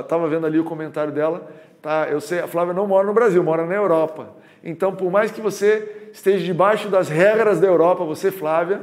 estava 0.00 0.28
vendo 0.28 0.46
ali 0.46 0.58
o 0.58 0.64
comentário 0.64 1.12
dela, 1.12 1.48
tá? 1.82 2.08
Eu 2.10 2.20
sei, 2.20 2.40
a 2.40 2.46
Flávia 2.46 2.74
não 2.74 2.86
mora 2.86 3.06
no 3.06 3.12
Brasil, 3.12 3.42
mora 3.42 3.66
na 3.66 3.74
Europa. 3.74 4.30
Então, 4.62 4.94
por 4.94 5.10
mais 5.10 5.30
que 5.30 5.40
você 5.40 6.10
esteja 6.12 6.44
debaixo 6.44 6.88
das 6.88 7.08
regras 7.08 7.60
da 7.60 7.66
Europa, 7.66 8.04
você, 8.04 8.30
Flávia, 8.30 8.80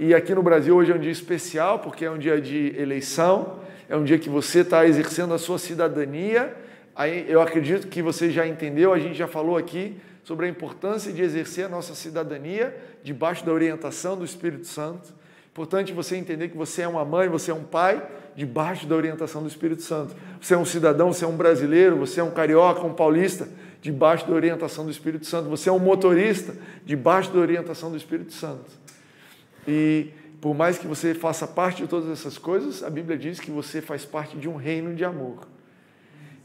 e 0.00 0.14
aqui 0.14 0.34
no 0.34 0.42
Brasil 0.42 0.76
hoje 0.76 0.92
é 0.92 0.94
um 0.94 0.98
dia 0.98 1.10
especial, 1.10 1.80
porque 1.80 2.04
é 2.04 2.10
um 2.10 2.18
dia 2.18 2.40
de 2.40 2.74
eleição, 2.78 3.58
é 3.88 3.96
um 3.96 4.04
dia 4.04 4.18
que 4.18 4.28
você 4.28 4.60
está 4.60 4.86
exercendo 4.86 5.32
a 5.32 5.38
sua 5.38 5.58
cidadania. 5.58 6.54
Aí 6.94 7.24
eu 7.28 7.40
acredito 7.40 7.88
que 7.88 8.02
você 8.02 8.30
já 8.30 8.46
entendeu, 8.46 8.92
a 8.92 8.98
gente 8.98 9.16
já 9.16 9.26
falou 9.26 9.56
aqui 9.56 9.96
sobre 10.22 10.46
a 10.46 10.48
importância 10.48 11.12
de 11.12 11.22
exercer 11.22 11.64
a 11.64 11.68
nossa 11.68 11.94
cidadania 11.94 12.76
debaixo 13.02 13.46
da 13.46 13.52
orientação 13.52 14.16
do 14.16 14.24
Espírito 14.24 14.66
Santo. 14.66 15.14
Importante 15.50 15.92
você 15.92 16.16
entender 16.16 16.48
que 16.48 16.56
você 16.56 16.82
é 16.82 16.88
uma 16.88 17.04
mãe, 17.04 17.28
você 17.28 17.50
é 17.50 17.54
um 17.54 17.64
pai, 17.64 18.06
debaixo 18.36 18.86
da 18.86 18.94
orientação 18.94 19.42
do 19.42 19.48
Espírito 19.48 19.82
Santo. 19.82 20.14
Você 20.40 20.54
é 20.54 20.58
um 20.58 20.64
cidadão, 20.64 21.12
você 21.12 21.24
é 21.24 21.28
um 21.28 21.36
brasileiro, 21.36 21.96
você 21.96 22.20
é 22.20 22.22
um 22.22 22.30
carioca, 22.30 22.82
um 22.82 22.92
paulista, 22.92 23.48
debaixo 23.80 24.26
da 24.28 24.34
orientação 24.34 24.84
do 24.84 24.90
Espírito 24.90 25.26
Santo. 25.26 25.48
Você 25.48 25.68
é 25.68 25.72
um 25.72 25.78
motorista, 25.78 26.54
debaixo 26.84 27.32
da 27.32 27.38
orientação 27.38 27.90
do 27.90 27.96
Espírito 27.96 28.32
Santo. 28.32 28.70
E 29.66 30.10
por 30.40 30.54
mais 30.54 30.78
que 30.78 30.86
você 30.86 31.14
faça 31.14 31.46
parte 31.46 31.82
de 31.82 31.88
todas 31.88 32.08
essas 32.10 32.38
coisas, 32.38 32.82
a 32.82 32.90
Bíblia 32.90 33.18
diz 33.18 33.40
que 33.40 33.50
você 33.50 33.80
faz 33.80 34.04
parte 34.04 34.36
de 34.36 34.48
um 34.48 34.56
reino 34.56 34.94
de 34.94 35.04
amor. 35.04 35.48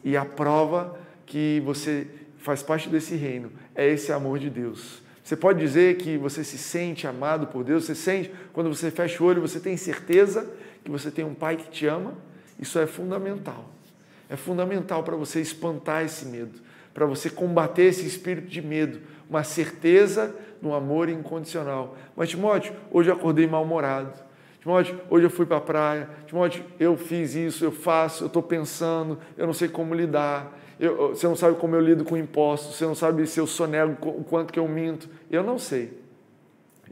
E 0.04 0.18
a 0.18 0.26
prova 0.26 1.00
que 1.26 1.62
você 1.64 2.08
faz 2.38 2.64
parte 2.64 2.90
desse 2.90 3.16
reino 3.16 3.52
é 3.76 3.88
esse 3.88 4.12
amor 4.12 4.40
de 4.40 4.50
Deus. 4.50 5.02
Você 5.24 5.38
pode 5.38 5.60
dizer 5.60 5.98
que 5.98 6.18
você 6.18 6.44
se 6.44 6.58
sente 6.58 7.08
amado 7.08 7.48
por 7.48 7.64
Deus, 7.64 7.86
você 7.86 7.96
sente, 7.96 8.32
quando 8.52 8.74
você 8.74 8.92
fecha 8.92 9.24
o 9.24 9.28
olho, 9.28 9.42
você 9.42 9.60
tem 9.60 9.78
certeza 9.78 10.50
que 10.84 10.92
você 10.92 11.10
tem 11.10 11.24
um 11.24 11.34
pai 11.34 11.56
que 11.56 11.70
te 11.70 11.86
ama. 11.86 12.14
Isso 12.60 12.78
é 12.78 12.86
fundamental. 12.86 13.70
É 14.30 14.36
fundamental 14.36 15.04
para 15.04 15.16
você 15.16 15.40
espantar 15.40 16.04
esse 16.04 16.26
medo, 16.26 16.60
para 16.94 17.06
você 17.06 17.30
combater 17.30 17.84
esse 17.84 18.06
espírito 18.06 18.48
de 18.48 18.62
medo, 18.62 19.00
uma 19.34 19.44
certeza 19.44 20.36
no 20.62 20.75
amor 20.75 21.10
incondicional. 21.10 21.98
Mas, 22.16 22.30
Timóteo, 22.30 22.74
hoje 22.92 23.10
eu 23.10 23.16
acordei 23.16 23.48
mal-humorado. 23.48 24.13
Timóteo, 24.62 25.02
hoje 25.10 25.25
eu 25.25 25.30
fui 25.32 25.46
para 25.46 25.58
a 25.58 25.62
praia. 25.62 26.08
Timóteo, 26.28 26.63
eu 26.80 26.96
fiz 26.96 27.34
isso, 27.34 27.66
eu 27.66 27.72
faço, 27.72 28.24
eu 28.24 28.28
estou 28.28 28.44
pensando, 28.44 29.18
eu 29.36 29.48
não 29.48 29.54
sei 29.54 29.68
como 29.68 29.96
lidar. 29.96 30.56
Eu, 30.80 31.10
você 31.10 31.28
não 31.28 31.36
sabe 31.36 31.58
como 31.58 31.75
eu 31.75 31.82
lido 31.82 32.06
com 32.06 32.16
impostos, 32.16 32.75
você 32.75 32.86
não 32.86 32.94
sabe 32.94 33.25
se 33.25 33.40
eu 33.40 33.48
sonego 33.48 34.08
o 34.08 34.24
quanto 34.24 34.54
que 34.54 34.60
eu 34.60 34.68
minto. 34.68 35.10
Eu 35.32 35.42
não 35.42 35.58
sei. 35.58 36.00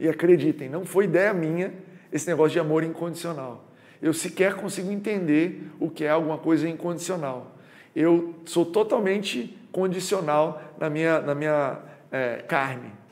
E 0.00 0.08
acreditem, 0.08 0.68
não 0.68 0.84
foi 0.84 1.04
ideia 1.04 1.32
minha 1.32 1.72
esse 2.12 2.26
negócio 2.26 2.52
de 2.52 2.58
amor 2.58 2.82
incondicional. 2.82 3.64
Eu 4.02 4.12
sequer 4.12 4.54
consigo 4.54 4.90
entender 4.90 5.70
o 5.78 5.88
que 5.88 6.04
é 6.04 6.10
alguma 6.10 6.38
coisa 6.38 6.68
incondicional. 6.68 7.56
Eu 7.94 8.34
sou 8.44 8.66
totalmente 8.66 9.56
condicional 9.70 10.60
na 10.78 10.90
minha, 10.90 11.20
na 11.20 11.34
minha 11.34 11.91
é, 12.12 12.36
carne 12.46 13.02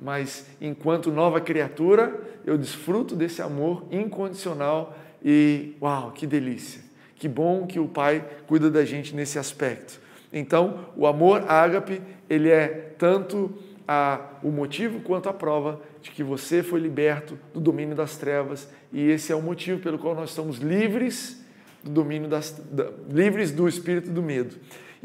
mas 0.00 0.46
enquanto 0.60 1.10
nova 1.10 1.40
criatura, 1.40 2.20
eu 2.44 2.58
desfruto 2.58 3.16
desse 3.16 3.40
amor 3.40 3.86
incondicional 3.90 4.96
e, 5.24 5.74
uau, 5.80 6.12
que 6.12 6.26
delícia! 6.26 6.84
Que 7.16 7.28
bom 7.28 7.66
que 7.66 7.80
o 7.80 7.88
Pai 7.88 8.22
cuida 8.46 8.70
da 8.70 8.84
gente 8.84 9.14
nesse 9.14 9.38
aspecto. 9.38 9.98
Então, 10.30 10.86
o 10.94 11.06
amor 11.06 11.50
ágape, 11.50 12.02
ele 12.28 12.50
é 12.50 12.68
tanto 12.98 13.56
a, 13.88 14.20
o 14.42 14.50
motivo 14.50 15.00
quanto 15.00 15.28
a 15.28 15.32
prova 15.32 15.80
de 16.02 16.10
que 16.10 16.22
você 16.22 16.62
foi 16.62 16.78
liberto 16.78 17.38
do 17.54 17.60
domínio 17.60 17.96
das 17.96 18.18
trevas 18.18 18.68
e 18.92 19.08
esse 19.10 19.32
é 19.32 19.36
o 19.36 19.40
motivo 19.40 19.80
pelo 19.80 19.98
qual 19.98 20.14
nós 20.14 20.30
estamos 20.30 20.58
livres 20.58 21.42
do 21.82 21.90
domínio 21.90 22.28
das 22.28 22.50
da, 22.70 22.90
livres 23.08 23.50
do 23.50 23.66
espírito 23.66 24.10
do 24.10 24.22
medo. 24.22 24.54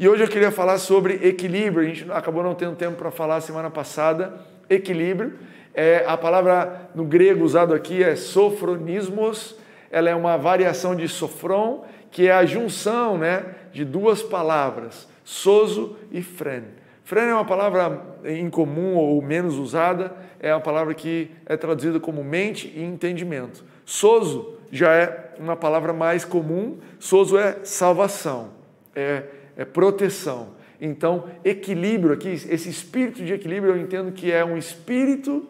E 0.02 0.08
hoje 0.08 0.24
eu 0.24 0.28
queria 0.28 0.50
falar 0.50 0.78
sobre 0.78 1.20
equilíbrio. 1.22 1.88
A 1.88 1.94
gente 1.94 2.10
acabou 2.10 2.42
não 2.42 2.56
tendo 2.56 2.74
tempo 2.74 2.96
para 2.96 3.12
falar 3.12 3.40
semana 3.40 3.70
passada, 3.70 4.34
equilíbrio. 4.68 5.34
É, 5.72 6.04
a 6.08 6.16
palavra 6.16 6.90
no 6.92 7.04
grego 7.04 7.44
usado 7.44 7.72
aqui 7.72 8.02
é 8.02 8.16
sofronismos, 8.16 9.54
ela 9.92 10.10
é 10.10 10.14
uma 10.16 10.36
variação 10.36 10.96
de 10.96 11.06
sofron, 11.06 11.84
que 12.10 12.26
é 12.26 12.32
a 12.32 12.44
junção 12.44 13.16
né, 13.16 13.44
de 13.72 13.84
duas 13.84 14.24
palavras, 14.24 15.06
soso 15.22 15.96
e 16.10 16.20
fren. 16.20 16.62
Fren 17.04 17.28
é 17.28 17.34
uma 17.34 17.44
palavra 17.44 18.02
incomum 18.24 18.96
ou 18.96 19.22
menos 19.22 19.54
usada, 19.54 20.12
é 20.40 20.52
uma 20.52 20.60
palavra 20.60 20.94
que 20.94 21.30
é 21.46 21.56
traduzida 21.56 22.00
como 22.00 22.24
mente 22.24 22.72
e 22.74 22.82
entendimento. 22.82 23.64
Soso 23.86 24.56
já 24.68 24.92
é 24.94 25.34
uma 25.38 25.54
palavra 25.54 25.92
mais 25.92 26.24
comum, 26.24 26.78
soso 26.98 27.38
é 27.38 27.58
salvação, 27.62 28.48
é, 28.96 29.41
é 29.56 29.64
proteção. 29.64 30.54
Então, 30.80 31.30
equilíbrio 31.44 32.12
aqui, 32.12 32.28
esse 32.28 32.68
espírito 32.68 33.24
de 33.24 33.32
equilíbrio, 33.32 33.74
eu 33.74 33.80
entendo 33.80 34.10
que 34.12 34.32
é 34.32 34.44
um 34.44 34.58
espírito 34.58 35.48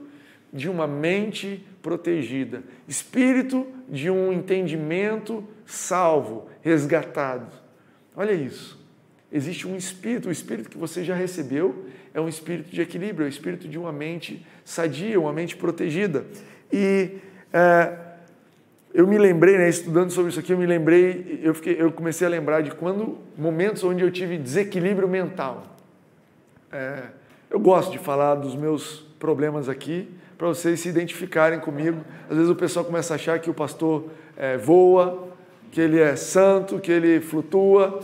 de 0.52 0.68
uma 0.68 0.86
mente 0.86 1.64
protegida, 1.80 2.62
espírito 2.86 3.66
de 3.88 4.10
um 4.10 4.32
entendimento 4.32 5.42
salvo, 5.64 6.48
resgatado. 6.60 7.46
Olha 8.14 8.32
isso. 8.32 8.78
Existe 9.32 9.66
um 9.66 9.74
espírito, 9.74 10.28
o 10.28 10.32
espírito 10.32 10.68
que 10.68 10.76
você 10.76 11.02
já 11.02 11.14
recebeu 11.14 11.86
é 12.12 12.20
um 12.20 12.28
espírito 12.28 12.70
de 12.70 12.82
equilíbrio, 12.82 13.24
é 13.24 13.26
o 13.26 13.30
espírito 13.30 13.66
de 13.66 13.78
uma 13.78 13.90
mente 13.90 14.44
sadia, 14.62 15.18
uma 15.18 15.32
mente 15.32 15.56
protegida. 15.56 16.26
E 16.70 17.12
é, 17.50 18.11
eu 18.94 19.06
me 19.06 19.16
lembrei, 19.16 19.56
né, 19.56 19.68
estudando 19.68 20.10
sobre 20.10 20.30
isso 20.30 20.40
aqui, 20.40 20.52
eu 20.52 20.58
me 20.58 20.66
lembrei, 20.66 21.40
eu, 21.42 21.54
fiquei, 21.54 21.76
eu 21.78 21.90
comecei 21.90 22.26
a 22.26 22.30
lembrar 22.30 22.60
de 22.60 22.70
quando 22.72 23.18
momentos 23.36 23.82
onde 23.84 24.02
eu 24.02 24.10
tive 24.10 24.36
desequilíbrio 24.36 25.08
mental. 25.08 25.64
É, 26.70 27.04
eu 27.50 27.58
gosto 27.58 27.90
de 27.90 27.98
falar 27.98 28.34
dos 28.34 28.54
meus 28.54 29.06
problemas 29.18 29.68
aqui 29.68 30.08
para 30.36 30.48
vocês 30.48 30.80
se 30.80 30.88
identificarem 30.88 31.60
comigo. 31.60 32.04
Às 32.28 32.36
vezes 32.36 32.50
o 32.50 32.56
pessoal 32.56 32.84
começa 32.84 33.14
a 33.14 33.16
achar 33.16 33.38
que 33.38 33.48
o 33.48 33.54
pastor 33.54 34.10
é, 34.36 34.56
voa, 34.58 35.28
que 35.70 35.80
ele 35.80 35.98
é 35.98 36.16
santo, 36.16 36.78
que 36.78 36.90
ele 36.90 37.20
flutua 37.20 38.00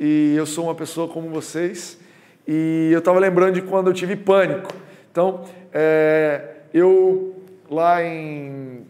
e 0.00 0.34
eu 0.36 0.46
sou 0.46 0.64
uma 0.64 0.74
pessoa 0.74 1.06
como 1.06 1.28
vocês. 1.28 2.00
E 2.48 2.90
eu 2.92 2.98
estava 2.98 3.20
lembrando 3.20 3.54
de 3.54 3.62
quando 3.62 3.88
eu 3.88 3.92
tive 3.92 4.16
pânico. 4.16 4.72
Então, 5.10 5.44
é, 5.72 6.56
eu 6.72 7.36
lá 7.70 8.02
em 8.02 8.86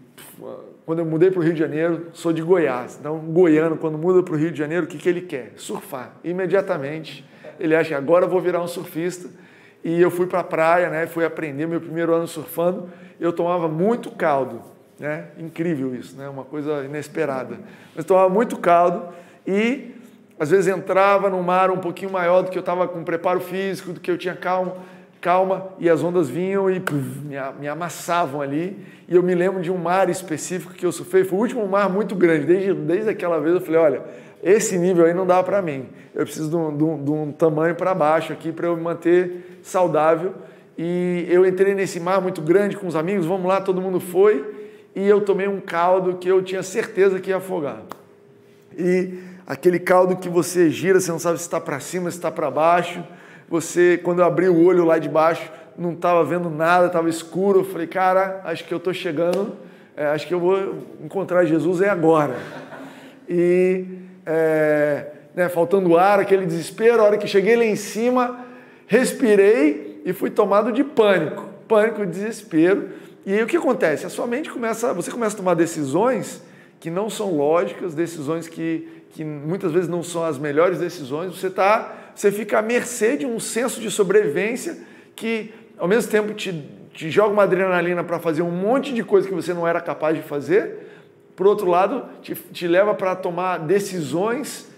quando 0.84 0.98
eu 0.98 1.04
mudei 1.04 1.30
para 1.30 1.40
o 1.40 1.42
Rio 1.42 1.52
de 1.52 1.58
Janeiro, 1.58 2.08
sou 2.12 2.32
de 2.32 2.42
Goiás. 2.42 2.96
Então, 2.98 3.16
um 3.16 3.32
goiano, 3.32 3.76
quando 3.76 3.96
muda 3.96 4.22
para 4.22 4.34
o 4.34 4.36
Rio 4.36 4.50
de 4.50 4.58
Janeiro, 4.58 4.84
o 4.84 4.88
que, 4.88 4.98
que 4.98 5.08
ele 5.08 5.20
quer? 5.22 5.52
Surfar. 5.56 6.12
Imediatamente, 6.24 7.24
ele 7.58 7.74
acha, 7.74 7.96
agora 7.96 8.24
eu 8.24 8.28
vou 8.28 8.40
virar 8.40 8.62
um 8.62 8.66
surfista. 8.66 9.28
E 9.84 10.00
eu 10.00 10.10
fui 10.10 10.26
para 10.26 10.40
a 10.40 10.44
praia, 10.44 10.90
né? 10.90 11.06
fui 11.06 11.24
aprender 11.24 11.66
meu 11.66 11.80
primeiro 11.80 12.14
ano 12.14 12.26
surfando. 12.26 12.90
Eu 13.20 13.32
tomava 13.32 13.68
muito 13.68 14.10
caldo. 14.10 14.62
Né? 14.98 15.26
Incrível 15.38 15.94
isso, 15.94 16.16
né? 16.16 16.28
uma 16.28 16.44
coisa 16.44 16.84
inesperada. 16.84 17.58
Mas 17.94 18.04
tomava 18.04 18.28
muito 18.28 18.56
caldo 18.58 19.12
e, 19.46 19.94
às 20.38 20.50
vezes, 20.50 20.68
entrava 20.68 21.28
no 21.28 21.42
mar 21.42 21.70
um 21.70 21.78
pouquinho 21.78 22.10
maior 22.10 22.42
do 22.42 22.50
que 22.50 22.58
eu 22.58 22.60
estava 22.60 22.86
com 22.86 23.02
preparo 23.02 23.40
físico, 23.40 23.92
do 23.92 24.00
que 24.00 24.10
eu 24.10 24.18
tinha 24.18 24.34
calma 24.34 24.76
calma, 25.22 25.68
e 25.78 25.88
as 25.88 26.02
ondas 26.02 26.28
vinham 26.28 26.68
e 26.68 26.82
me, 27.58 27.68
amassavam 27.68 28.42
ali. 28.42 28.76
E 29.08 29.14
eu 29.14 29.22
me 29.22 29.34
lembro 29.34 29.62
de 29.62 29.70
um 29.70 29.78
mar 29.78 30.10
específico 30.10 30.74
que 30.74 30.84
eu 30.84 30.90
surfei, 30.90 31.22
foi 31.22 31.38
o 31.38 31.40
último 31.40 31.66
mar 31.66 31.88
muito 31.88 32.16
grande. 32.16 32.44
Desde, 32.44 32.74
desde 32.74 33.08
aquela 33.08 33.38
vez 33.38 33.54
eu 33.54 33.60
falei: 33.60 33.80
olha, 33.80 34.02
esse 34.42 34.76
nível 34.76 35.06
aí 35.06 35.14
não 35.14 35.24
dá 35.24 35.40
para 35.40 35.62
mim. 35.62 35.86
Eu 36.12 36.24
preciso 36.24 36.50
de 36.50 36.56
um, 36.56 36.76
de 36.76 36.84
um, 36.84 37.04
de 37.04 37.10
um 37.10 37.32
tamanho 37.32 37.76
para 37.76 37.94
baixo 37.94 38.32
aqui 38.32 38.50
para 38.50 38.66
eu 38.66 38.76
me 38.76 38.82
manter 38.82 39.60
saudável. 39.62 40.34
E 40.76 41.24
eu 41.28 41.46
entrei 41.46 41.72
nesse 41.72 42.00
mar 42.00 42.20
muito 42.20 42.42
grande 42.42 42.76
com 42.76 42.88
os 42.88 42.96
amigos, 42.96 43.24
vamos 43.24 43.46
lá, 43.46 43.60
todo 43.60 43.80
mundo 43.80 44.00
foi. 44.00 44.44
E 44.94 45.06
eu 45.06 45.20
tomei 45.20 45.46
um 45.46 45.60
caldo 45.60 46.16
que 46.16 46.28
eu 46.28 46.42
tinha 46.42 46.62
certeza 46.64 47.20
que 47.20 47.30
ia 47.30 47.36
afogar. 47.36 47.82
E 48.76 49.20
aquele 49.46 49.78
caldo 49.78 50.16
que 50.16 50.28
você 50.28 50.68
gira, 50.68 50.98
você 50.98 51.12
não 51.12 51.18
sabe 51.20 51.38
se 51.38 51.44
está 51.44 51.60
para 51.60 51.78
cima, 51.78 52.10
se 52.10 52.16
está 52.16 52.30
para 52.30 52.50
baixo. 52.50 53.04
Você, 53.52 54.00
quando 54.02 54.20
eu 54.20 54.24
abri 54.24 54.48
o 54.48 54.64
olho 54.64 54.82
lá 54.82 54.96
de 54.96 55.10
baixo, 55.10 55.52
não 55.76 55.92
estava 55.92 56.24
vendo 56.24 56.48
nada, 56.48 56.86
estava 56.86 57.10
escuro. 57.10 57.60
Eu 57.60 57.64
falei, 57.66 57.86
cara, 57.86 58.40
acho 58.44 58.64
que 58.64 58.72
eu 58.72 58.78
estou 58.78 58.94
chegando, 58.94 59.54
é, 59.94 60.06
acho 60.06 60.26
que 60.26 60.32
eu 60.32 60.40
vou 60.40 60.78
encontrar 61.04 61.44
Jesus 61.44 61.82
é 61.82 61.90
agora. 61.90 62.34
E 63.28 63.84
é, 64.24 65.04
né, 65.34 65.50
faltando 65.50 65.98
ar, 65.98 66.18
aquele 66.18 66.46
desespero, 66.46 67.02
a 67.02 67.04
hora 67.04 67.18
que 67.18 67.26
cheguei 67.26 67.54
lá 67.54 67.66
em 67.66 67.76
cima, 67.76 68.40
respirei 68.86 70.00
e 70.06 70.14
fui 70.14 70.30
tomado 70.30 70.72
de 70.72 70.82
pânico, 70.82 71.44
pânico, 71.68 72.06
desespero. 72.06 72.88
E 73.26 73.34
aí 73.34 73.42
o 73.42 73.46
que 73.46 73.58
acontece? 73.58 74.06
A 74.06 74.08
sua 74.08 74.26
mente 74.26 74.50
começa, 74.50 74.94
você 74.94 75.10
começa 75.10 75.34
a 75.34 75.36
tomar 75.36 75.52
decisões 75.52 76.42
que 76.80 76.88
não 76.88 77.10
são 77.10 77.36
lógicas, 77.36 77.92
decisões 77.92 78.48
que, 78.48 79.04
que 79.10 79.22
muitas 79.22 79.72
vezes 79.72 79.90
não 79.90 80.02
são 80.02 80.24
as 80.24 80.38
melhores 80.38 80.78
decisões. 80.78 81.38
Você 81.38 81.50
tá, 81.50 81.98
você 82.14 82.30
fica 82.30 82.58
à 82.58 82.62
mercê 82.62 83.16
de 83.16 83.26
um 83.26 83.40
senso 83.40 83.80
de 83.80 83.90
sobrevivência 83.90 84.78
que 85.16 85.52
ao 85.78 85.88
mesmo 85.88 86.10
tempo 86.10 86.34
te, 86.34 86.52
te 86.92 87.10
joga 87.10 87.32
uma 87.32 87.42
adrenalina 87.44 88.04
para 88.04 88.18
fazer 88.18 88.42
um 88.42 88.50
monte 88.50 88.92
de 88.92 89.02
coisa 89.02 89.28
que 89.28 89.34
você 89.34 89.52
não 89.52 89.66
era 89.66 89.80
capaz 89.80 90.16
de 90.16 90.22
fazer. 90.22 90.88
Por 91.34 91.46
outro 91.46 91.68
lado, 91.68 92.04
te, 92.20 92.34
te 92.34 92.68
leva 92.68 92.94
para 92.94 93.16
tomar 93.16 93.58
decisões 93.58 94.70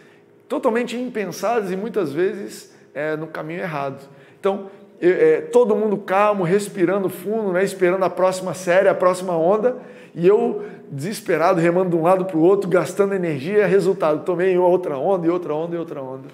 totalmente 0.48 0.96
impensadas 0.96 1.70
e 1.70 1.76
muitas 1.76 2.12
vezes 2.12 2.74
é, 2.94 3.16
no 3.16 3.26
caminho 3.26 3.60
errado. 3.60 4.08
Então, 4.38 4.70
é, 5.00 5.40
todo 5.40 5.74
mundo 5.74 5.98
calmo, 5.98 6.44
respirando 6.44 7.08
fundo, 7.08 7.52
né, 7.52 7.64
esperando 7.64 8.04
a 8.04 8.10
próxima 8.10 8.54
série, 8.54 8.88
a 8.88 8.94
próxima 8.94 9.36
onda, 9.36 9.76
e 10.14 10.26
eu 10.26 10.64
desesperado, 10.90 11.60
remando 11.60 11.90
de 11.90 11.96
um 11.96 12.02
lado 12.02 12.24
para 12.24 12.36
o 12.36 12.40
outro, 12.40 12.70
gastando 12.70 13.14
energia, 13.14 13.66
resultado, 13.66 14.24
tomei 14.24 14.56
outra 14.56 14.96
onda, 14.96 15.26
e 15.26 15.30
outra 15.30 15.54
onda, 15.54 15.74
e 15.74 15.78
outra 15.78 16.00
onda. 16.00 16.28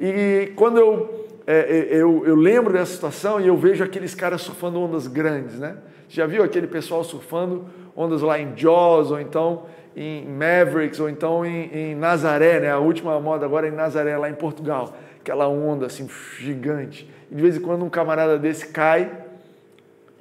E 0.00 0.52
quando 0.56 0.78
eu, 0.78 1.28
é, 1.46 1.58
é, 1.58 1.96
eu, 1.96 2.26
eu 2.26 2.34
lembro 2.34 2.72
dessa 2.72 2.92
situação 2.92 3.38
e 3.38 3.46
eu 3.46 3.56
vejo 3.56 3.84
aqueles 3.84 4.14
caras 4.14 4.40
surfando 4.40 4.80
ondas 4.80 5.06
grandes, 5.06 5.58
né? 5.58 5.76
Já 6.08 6.26
viu 6.26 6.42
aquele 6.42 6.66
pessoal 6.66 7.04
surfando 7.04 7.66
ondas 7.94 8.22
lá 8.22 8.40
em 8.40 8.56
Jaws, 8.56 9.10
ou 9.10 9.20
então 9.20 9.66
em 9.94 10.26
Mavericks, 10.26 10.98
ou 10.98 11.08
então 11.10 11.44
em, 11.44 11.70
em 11.72 11.94
Nazaré, 11.94 12.60
né? 12.60 12.70
A 12.70 12.78
última 12.78 13.20
moda 13.20 13.44
agora 13.44 13.66
é 13.66 13.70
em 13.70 13.74
Nazaré, 13.74 14.16
lá 14.16 14.30
em 14.30 14.34
Portugal. 14.34 14.96
Aquela 15.20 15.46
onda 15.48 15.84
assim, 15.84 16.08
gigante. 16.38 17.08
E 17.30 17.34
de 17.34 17.42
vez 17.42 17.56
em 17.58 17.60
quando 17.60 17.84
um 17.84 17.90
camarada 17.90 18.38
desse 18.38 18.68
cai 18.68 19.10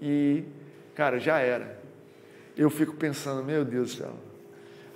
e, 0.02 0.44
cara, 0.94 1.20
já 1.20 1.40
era. 1.40 1.80
Eu 2.58 2.70
fico 2.70 2.96
pensando, 2.96 3.44
meu 3.44 3.64
Deus 3.64 3.96
do 3.96 4.04
céu. 4.04 4.29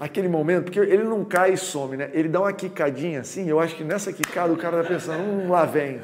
Aquele 0.03 0.27
momento, 0.27 0.65
porque 0.65 0.81
ele 0.81 1.03
não 1.03 1.24
cai 1.24 1.53
e 1.53 1.57
some, 1.57 1.95
né? 1.95 2.10
Ele 2.12 2.27
dá 2.27 2.41
uma 2.41 2.51
quicadinha 2.51 3.22
assim, 3.22 3.48
eu 3.48 3.57
acho 3.57 3.74
que 3.74 3.86
nessa 3.86 4.12
quicada 4.12 4.51
o 4.51 4.57
cara 4.57 4.81
está 4.81 4.93
pensando, 4.93 5.24
hum, 5.24 5.50
lá 5.50 5.63
vem. 5.63 6.01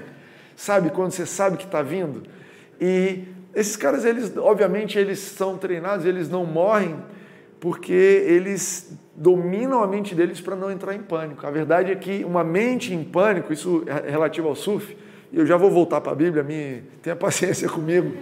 Sabe 0.56 0.89
quando 0.89 1.12
você 1.12 1.25
sabe 1.25 1.58
que 1.58 1.65
está 1.65 1.82
vindo? 1.82 2.24
E 2.79 3.25
esses 3.53 3.75
caras, 3.75 4.06
eles, 4.06 4.32
obviamente, 4.38 4.98
eles 4.98 5.20
são 5.20 5.58
treinados, 5.58 6.06
eles 6.06 6.29
não 6.29 6.46
morrem 6.46 6.96
porque 7.60 7.91
eles 7.91 8.89
dominam 9.14 9.83
a 9.83 9.88
mente 9.88 10.16
deles 10.16 10.40
para 10.40 10.55
não 10.55 10.72
entrar 10.72 10.96
em 10.96 11.01
pânico. 11.01 11.46
A 11.46 11.51
verdade 11.51 11.92
é 11.92 11.96
que 11.96 12.24
uma 12.24 12.42
mente 12.42 12.94
em 12.94 13.03
pânico, 13.03 13.51
isso 13.51 13.83
é 13.85 14.09
relativo 14.09 14.48
ao 14.48 14.55
surf, 14.55 14.96
e 15.29 15.38
eu 15.38 15.46
já 15.46 15.57
vou 15.57 15.70
voltar 15.70 16.00
para 16.00 16.14
a 16.14 16.16
Bíblia, 16.16 16.42
me, 16.42 16.83
tenha 17.01 17.18
paciência 17.18 17.68
comigo. 17.68 18.14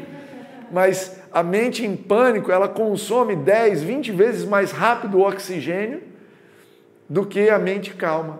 Mas 0.71 1.19
a 1.31 1.41
mente 1.43 1.85
em 1.85 1.95
pânico, 1.95 2.51
ela 2.51 2.67
consome 2.67 3.35
10, 3.35 3.83
20 3.83 4.11
vezes 4.11 4.45
mais 4.45 4.71
rápido 4.71 5.17
o 5.17 5.21
oxigênio 5.21 6.01
do 7.09 7.25
que 7.25 7.49
a 7.49 7.57
mente 7.57 7.93
calma. 7.93 8.39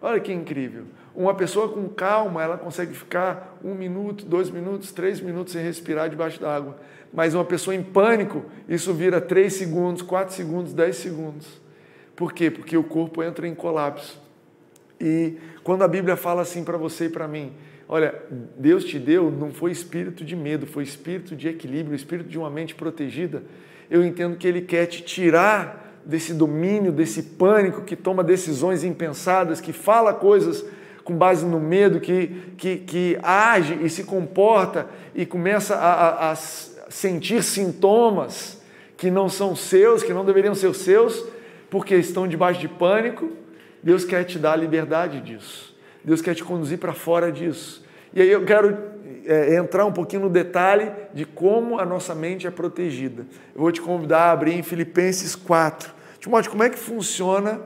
Olha 0.00 0.20
que 0.20 0.32
incrível. 0.32 0.84
Uma 1.14 1.34
pessoa 1.34 1.68
com 1.68 1.88
calma, 1.88 2.42
ela 2.42 2.58
consegue 2.58 2.92
ficar 2.92 3.58
um 3.64 3.74
minuto, 3.74 4.24
dois 4.24 4.50
minutos, 4.50 4.92
três 4.92 5.20
minutos 5.20 5.52
sem 5.52 5.62
respirar 5.62 6.10
debaixo 6.10 6.40
da 6.40 6.54
água. 6.54 6.76
Mas 7.12 7.34
uma 7.34 7.44
pessoa 7.44 7.74
em 7.74 7.82
pânico, 7.82 8.44
isso 8.68 8.92
vira 8.92 9.20
três 9.20 9.54
segundos, 9.54 10.02
quatro 10.02 10.34
segundos, 10.34 10.74
dez 10.74 10.96
segundos. 10.96 11.46
Por 12.14 12.32
quê? 12.32 12.50
Porque 12.50 12.76
o 12.76 12.84
corpo 12.84 13.22
entra 13.22 13.48
em 13.48 13.54
colapso. 13.54 14.20
E 15.00 15.36
quando 15.64 15.82
a 15.82 15.88
Bíblia 15.88 16.16
fala 16.16 16.42
assim 16.42 16.62
para 16.62 16.76
você 16.76 17.06
e 17.06 17.08
para 17.08 17.26
mim, 17.26 17.52
Olha, 17.88 18.14
Deus 18.58 18.84
te 18.84 18.98
deu 18.98 19.30
não 19.30 19.52
foi 19.52 19.70
espírito 19.70 20.24
de 20.24 20.34
medo, 20.34 20.66
foi 20.66 20.82
espírito 20.82 21.36
de 21.36 21.48
equilíbrio, 21.48 21.94
espírito 21.94 22.28
de 22.28 22.38
uma 22.38 22.50
mente 22.50 22.74
protegida. 22.74 23.42
Eu 23.88 24.04
entendo 24.04 24.36
que 24.36 24.46
Ele 24.46 24.62
quer 24.62 24.86
te 24.86 25.02
tirar 25.02 26.00
desse 26.04 26.34
domínio, 26.34 26.90
desse 26.92 27.22
pânico 27.22 27.82
que 27.82 27.94
toma 27.94 28.24
decisões 28.24 28.82
impensadas, 28.82 29.60
que 29.60 29.72
fala 29.72 30.12
coisas 30.12 30.64
com 31.04 31.16
base 31.16 31.46
no 31.46 31.60
medo, 31.60 32.00
que, 32.00 32.52
que, 32.56 32.78
que 32.78 33.18
age 33.22 33.78
e 33.80 33.88
se 33.88 34.02
comporta 34.02 34.88
e 35.14 35.24
começa 35.24 35.76
a, 35.76 35.92
a, 35.92 36.32
a 36.32 36.36
sentir 36.36 37.44
sintomas 37.44 38.60
que 38.96 39.08
não 39.08 39.28
são 39.28 39.54
seus, 39.54 40.02
que 40.02 40.12
não 40.12 40.24
deveriam 40.24 40.54
ser 40.54 40.74
seus, 40.74 41.24
porque 41.70 41.94
estão 41.94 42.26
debaixo 42.26 42.60
de 42.60 42.66
pânico. 42.66 43.30
Deus 43.80 44.04
quer 44.04 44.24
te 44.24 44.36
dar 44.36 44.54
a 44.54 44.56
liberdade 44.56 45.20
disso. 45.20 45.75
Deus 46.06 46.22
quer 46.22 46.36
te 46.36 46.44
conduzir 46.44 46.78
para 46.78 46.92
fora 46.92 47.32
disso. 47.32 47.84
E 48.14 48.22
aí 48.22 48.30
eu 48.30 48.44
quero 48.44 48.78
é, 49.26 49.56
entrar 49.56 49.84
um 49.84 49.92
pouquinho 49.92 50.22
no 50.22 50.30
detalhe 50.30 50.92
de 51.12 51.24
como 51.24 51.80
a 51.80 51.84
nossa 51.84 52.14
mente 52.14 52.46
é 52.46 52.50
protegida. 52.50 53.26
Eu 53.52 53.62
vou 53.62 53.72
te 53.72 53.80
convidar 53.80 54.20
a 54.20 54.30
abrir 54.30 54.54
em 54.54 54.62
Filipenses 54.62 55.34
4. 55.34 55.92
Timóteo, 56.20 56.52
como 56.52 56.62
é 56.62 56.70
que 56.70 56.78
funciona? 56.78 57.60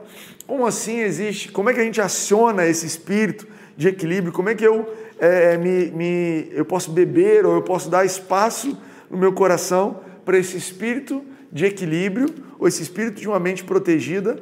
Como 0.47 0.65
assim 0.65 1.01
existe? 1.01 1.51
Como 1.51 1.69
é 1.69 1.73
que 1.73 1.79
a 1.79 1.83
gente 1.83 2.01
aciona 2.01 2.65
esse 2.65 2.85
espírito 2.87 3.47
de 3.77 3.87
equilíbrio? 3.87 4.33
Como 4.33 4.49
é 4.49 4.55
que 4.55 4.65
eu, 4.65 4.91
é, 5.19 5.55
me, 5.57 5.91
me, 5.91 6.47
eu 6.51 6.65
posso 6.65 6.91
beber 6.91 7.45
ou 7.45 7.53
eu 7.53 7.61
posso 7.61 7.91
dar 7.91 8.03
espaço 8.03 8.75
no 9.09 9.19
meu 9.19 9.33
coração 9.33 10.01
para 10.25 10.35
esse 10.35 10.57
espírito 10.57 11.23
de 11.51 11.65
equilíbrio 11.65 12.25
ou 12.57 12.67
esse 12.67 12.81
espírito 12.81 13.21
de 13.21 13.27
uma 13.27 13.39
mente 13.39 13.63
protegida? 13.63 14.39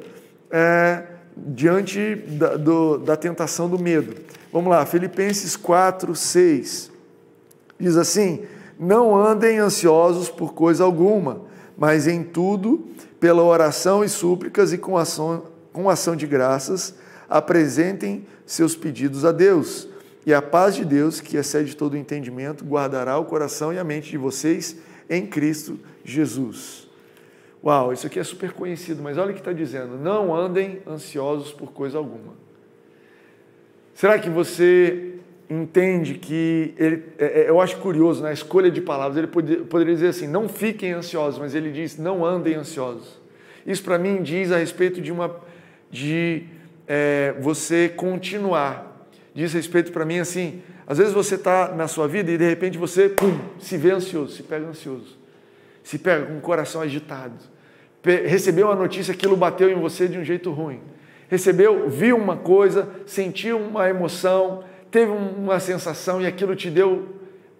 É, 0.50 1.02
diante 1.46 2.14
da, 2.14 2.56
do, 2.56 2.98
da 2.98 3.16
tentação 3.16 3.68
do 3.68 3.78
medo. 3.78 4.14
Vamos 4.52 4.70
lá, 4.70 4.84
Filipenses 4.84 5.56
4, 5.56 6.14
6. 6.14 6.90
Diz 7.78 7.96
assim: 7.96 8.42
Não 8.78 9.16
andem 9.16 9.58
ansiosos 9.58 10.28
por 10.28 10.52
coisa 10.52 10.84
alguma, 10.84 11.42
mas 11.76 12.06
em 12.06 12.22
tudo, 12.22 12.86
pela 13.18 13.42
oração 13.42 14.04
e 14.04 14.08
súplicas 14.08 14.72
e 14.72 14.78
com 14.78 14.98
ação, 14.98 15.44
com 15.72 15.88
ação 15.88 16.16
de 16.16 16.26
graças, 16.26 16.94
apresentem 17.28 18.26
seus 18.44 18.74
pedidos 18.74 19.24
a 19.24 19.32
Deus. 19.32 19.88
E 20.26 20.34
a 20.34 20.42
paz 20.42 20.74
de 20.74 20.84
Deus, 20.84 21.20
que 21.20 21.36
excede 21.36 21.74
todo 21.74 21.94
o 21.94 21.96
entendimento, 21.96 22.64
guardará 22.64 23.16
o 23.18 23.24
coração 23.24 23.72
e 23.72 23.78
a 23.78 23.84
mente 23.84 24.10
de 24.10 24.18
vocês 24.18 24.76
em 25.08 25.26
Cristo 25.26 25.78
Jesus. 26.04 26.89
Uau, 27.62 27.92
isso 27.92 28.06
aqui 28.06 28.18
é 28.18 28.24
super 28.24 28.52
conhecido, 28.52 29.02
mas 29.02 29.18
olha 29.18 29.30
o 29.30 29.34
que 29.34 29.40
está 29.40 29.52
dizendo: 29.52 29.98
não 29.98 30.34
andem 30.34 30.80
ansiosos 30.86 31.52
por 31.52 31.72
coisa 31.72 31.98
alguma. 31.98 32.34
Será 33.92 34.18
que 34.18 34.30
você 34.30 35.16
entende 35.48 36.14
que 36.14 36.74
ele, 36.78 37.04
é, 37.18 37.42
é 37.42 37.50
eu 37.50 37.60
acho 37.60 37.76
curioso 37.78 38.22
na 38.22 38.28
né, 38.28 38.34
escolha 38.34 38.70
de 38.70 38.80
palavras, 38.80 39.18
ele 39.18 39.26
poderia 39.26 39.94
dizer 39.94 40.08
assim: 40.08 40.26
não 40.26 40.48
fiquem 40.48 40.92
ansiosos, 40.92 41.38
mas 41.38 41.54
ele 41.54 41.70
diz: 41.70 41.98
não 41.98 42.24
andem 42.24 42.54
ansiosos. 42.54 43.20
Isso 43.66 43.84
para 43.84 43.98
mim 43.98 44.22
diz 44.22 44.50
a 44.50 44.56
respeito 44.56 45.02
de 45.02 45.12
uma 45.12 45.36
de 45.90 46.44
é, 46.88 47.34
você 47.40 47.90
continuar. 47.90 48.86
Diz 49.34 49.52
respeito 49.52 49.92
para 49.92 50.06
mim 50.06 50.18
assim: 50.18 50.62
às 50.86 50.96
vezes 50.96 51.12
você 51.12 51.34
está 51.34 51.74
na 51.74 51.86
sua 51.86 52.08
vida 52.08 52.30
e 52.30 52.38
de 52.38 52.48
repente 52.48 52.78
você 52.78 53.10
pum, 53.10 53.38
se 53.58 53.76
vê 53.76 53.90
ansioso, 53.90 54.34
se 54.34 54.42
pega 54.42 54.66
ansioso 54.66 55.19
se 55.82 55.98
pega 55.98 56.26
com 56.26 56.38
o 56.38 56.40
coração 56.40 56.80
agitado. 56.80 57.34
Recebeu 58.02 58.70
a 58.70 58.76
notícia, 58.76 59.12
aquilo 59.12 59.36
bateu 59.36 59.70
em 59.70 59.78
você 59.78 60.08
de 60.08 60.18
um 60.18 60.24
jeito 60.24 60.50
ruim. 60.50 60.80
Recebeu, 61.28 61.88
viu 61.88 62.16
uma 62.16 62.36
coisa, 62.36 62.88
sentiu 63.06 63.58
uma 63.58 63.88
emoção, 63.88 64.64
teve 64.90 65.12
uma 65.12 65.60
sensação 65.60 66.20
e 66.20 66.26
aquilo 66.26 66.56
te 66.56 66.70
deu 66.70 67.08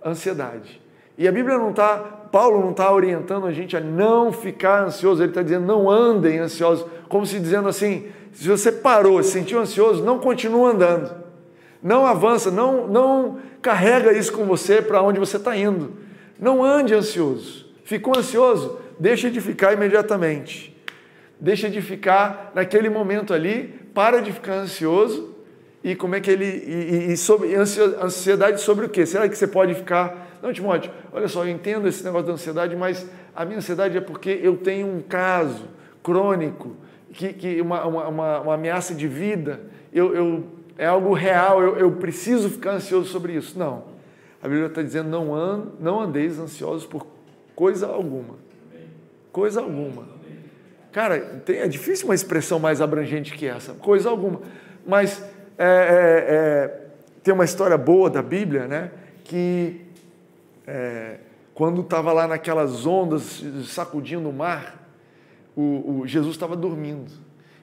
ansiedade. 0.05 0.81
E 1.17 1.29
a 1.29 1.33
Bíblia 1.33 1.59
não 1.59 1.71
está, 1.71 1.99
Paulo 1.99 2.61
não 2.61 2.71
está 2.71 2.91
orientando 2.93 3.47
a 3.47 3.53
gente 3.53 3.77
a 3.77 3.81
não 3.81 4.33
ficar 4.33 4.85
ansioso, 4.85 5.23
ele 5.23 5.31
está 5.31 5.43
dizendo 5.43 5.67
não 5.67 5.91
andem 5.91 6.39
ansiosos, 6.39 6.87
como 7.09 7.27
se 7.27 7.39
dizendo 7.39 7.69
assim: 7.69 8.09
se 8.33 8.49
você 8.49 8.73
parou, 8.73 9.23
se 9.23 9.33
sentiu 9.33 9.61
ansioso, 9.61 10.03
não 10.03 10.19
continua 10.19 10.71
andando, 10.71 11.15
não 11.83 12.07
avança, 12.07 12.51
não, 12.51 12.89
não 12.89 13.39
carrega 13.61 14.13
isso 14.13 14.33
com 14.33 14.47
você 14.47 14.81
para 14.81 15.03
onde 15.03 15.19
você 15.19 15.37
está 15.37 15.57
indo. 15.57 15.93
Não 16.39 16.65
ande 16.65 16.95
ansioso. 16.95 17.60
Ficou 17.91 18.17
ansioso? 18.17 18.79
Deixa 19.01 19.29
de 19.29 19.41
ficar 19.41 19.73
imediatamente. 19.73 20.73
Deixa 21.41 21.69
de 21.69 21.83
ficar 21.83 22.53
naquele 22.55 22.89
momento 22.89 23.35
ali, 23.35 23.75
para 23.93 24.23
de 24.23 24.31
ficar 24.31 24.53
ansioso. 24.59 25.35
E 25.83 25.97
como 25.97 26.15
é 26.15 26.21
que 26.21 26.31
ele. 26.31 26.45
E, 26.45 27.09
e, 27.09 27.13
e 27.13 27.17
sobre, 27.17 27.53
ansiedade 27.57 28.61
sobre 28.61 28.87
o 28.87 28.89
quê? 28.89 29.05
Será 29.05 29.29
que 29.29 29.37
você 29.37 29.49
pode 29.49 29.75
ficar. 29.75 30.39
Não, 30.41 30.53
Timóteo, 30.53 30.93
olha 31.13 31.27
só, 31.27 31.45
eu 31.45 31.51
entendo 31.51 31.89
esse 31.89 32.05
negócio 32.05 32.29
da 32.29 32.35
ansiedade, 32.35 32.77
mas 32.77 33.11
a 33.35 33.45
minha 33.45 33.59
ansiedade 33.59 33.99
é 33.99 34.01
porque 34.01 34.39
eu 34.41 34.57
tenho 34.57 34.87
um 34.87 35.01
caso 35.01 35.65
crônico, 36.01 36.77
que, 37.13 37.33
que 37.33 37.61
uma, 37.61 37.85
uma, 37.85 38.39
uma 38.39 38.55
ameaça 38.55 38.95
de 38.95 39.09
vida, 39.09 39.63
eu, 39.93 40.15
eu 40.15 40.45
é 40.79 40.87
algo 40.87 41.13
real, 41.13 41.61
eu, 41.61 41.77
eu 41.77 41.91
preciso 41.91 42.51
ficar 42.51 42.75
ansioso 42.75 43.09
sobre 43.09 43.33
isso. 43.33 43.59
Não. 43.59 43.83
A 44.41 44.47
Bíblia 44.47 44.69
está 44.69 44.81
dizendo: 44.81 45.09
não, 45.09 45.35
and, 45.35 45.73
não 45.81 46.01
andeis 46.01 46.39
ansiosos 46.39 46.87
por 46.87 47.19
coisa 47.61 47.89
alguma. 47.89 48.37
Coisa 49.31 49.61
alguma. 49.61 50.09
Cara, 50.91 51.21
tem, 51.45 51.59
é 51.59 51.69
difícil 51.69 52.07
uma 52.07 52.15
expressão 52.15 52.59
mais 52.59 52.81
abrangente 52.81 53.35
que 53.35 53.47
essa, 53.47 53.75
coisa 53.75 54.09
alguma. 54.09 54.41
Mas 54.87 55.23
é, 55.59 55.67
é, 55.67 56.35
é, 56.35 56.87
tem 57.23 57.35
uma 57.35 57.45
história 57.45 57.77
boa 57.77 58.09
da 58.09 58.23
Bíblia, 58.23 58.67
né? 58.67 58.91
Que 59.25 59.83
é, 60.67 61.19
quando 61.53 61.83
estava 61.83 62.15
lá 62.15 62.27
naquelas 62.27 62.87
ondas 62.87 63.45
sacudindo 63.67 64.31
o 64.31 64.33
mar, 64.33 64.83
o, 65.55 66.01
o 66.01 66.07
Jesus 66.07 66.37
estava 66.37 66.57
dormindo. 66.57 67.13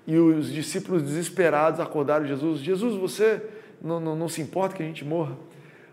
E 0.05 0.15
os 0.15 0.53
discípulos 0.53 1.01
desesperados 1.01 1.79
acordaram 1.79 2.27
Jesus: 2.27 2.59
Jesus, 2.59 2.95
você 2.95 3.41
não, 3.81 3.99
não, 3.99 4.15
não 4.15 4.29
se 4.29 4.43
importa 4.43 4.75
que 4.75 4.83
a 4.83 4.85
gente 4.85 5.03
morra? 5.03 5.35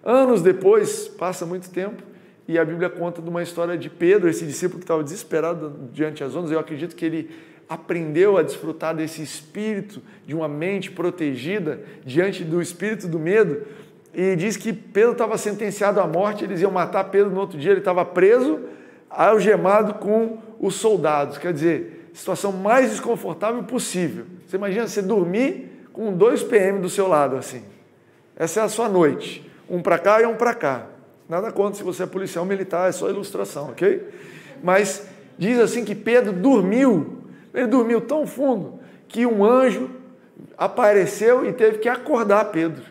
Anos 0.04 0.42
depois, 0.42 1.08
passa 1.08 1.46
muito 1.46 1.70
tempo, 1.70 2.02
e 2.46 2.58
a 2.58 2.64
Bíblia 2.64 2.90
conta 2.90 3.22
de 3.22 3.28
uma 3.28 3.42
história 3.42 3.76
de 3.76 3.88
Pedro, 3.88 4.28
esse 4.28 4.44
discípulo 4.44 4.78
que 4.78 4.84
estava 4.84 5.02
desesperado 5.02 5.88
diante 5.92 6.22
das 6.22 6.34
ondas. 6.36 6.50
Eu 6.50 6.58
acredito 6.58 6.94
que 6.94 7.04
ele 7.04 7.30
aprendeu 7.68 8.36
a 8.36 8.42
desfrutar 8.42 8.94
desse 8.94 9.22
espírito 9.22 10.02
de 10.26 10.34
uma 10.34 10.46
mente 10.46 10.90
protegida 10.90 11.80
diante 12.04 12.44
do 12.44 12.60
espírito 12.60 13.08
do 13.08 13.18
medo. 13.18 13.62
E 14.12 14.36
diz 14.36 14.56
que 14.56 14.72
Pedro 14.72 15.12
estava 15.12 15.38
sentenciado 15.38 16.00
à 16.00 16.06
morte, 16.06 16.44
eles 16.44 16.60
iam 16.60 16.70
matar 16.70 17.04
Pedro 17.04 17.30
no 17.30 17.40
outro 17.40 17.58
dia, 17.58 17.72
ele 17.72 17.80
estava 17.80 18.04
preso, 18.04 18.60
algemado 19.08 19.94
com 19.94 20.38
os 20.60 20.74
soldados. 20.74 21.38
Quer 21.38 21.52
dizer, 21.52 22.10
situação 22.12 22.52
mais 22.52 22.90
desconfortável 22.90 23.62
possível. 23.64 24.26
Você 24.46 24.56
imagina 24.56 24.86
você 24.86 25.00
dormir 25.02 25.86
com 25.92 26.12
dois 26.12 26.42
PM 26.42 26.80
do 26.80 26.90
seu 26.90 27.08
lado 27.08 27.36
assim. 27.36 27.62
Essa 28.36 28.60
é 28.60 28.62
a 28.64 28.68
sua 28.68 28.88
noite. 28.88 29.50
Um 29.68 29.80
para 29.80 29.98
cá 29.98 30.20
e 30.20 30.26
um 30.26 30.36
para 30.36 30.54
cá. 30.54 30.86
Nada 31.28 31.50
contra 31.50 31.74
se 31.74 31.82
você 31.82 32.02
é 32.02 32.06
policial 32.06 32.44
militar, 32.44 32.88
é 32.88 32.92
só 32.92 33.08
ilustração, 33.08 33.70
ok? 33.70 34.08
Mas 34.62 35.06
diz 35.38 35.58
assim 35.58 35.84
que 35.84 35.94
Pedro 35.94 36.32
dormiu. 36.32 37.18
Ele 37.52 37.66
dormiu 37.66 38.00
tão 38.00 38.26
fundo 38.26 38.80
que 39.08 39.24
um 39.24 39.44
anjo 39.44 39.90
apareceu 40.58 41.46
e 41.46 41.52
teve 41.52 41.78
que 41.78 41.88
acordar 41.88 42.46
Pedro. 42.46 42.82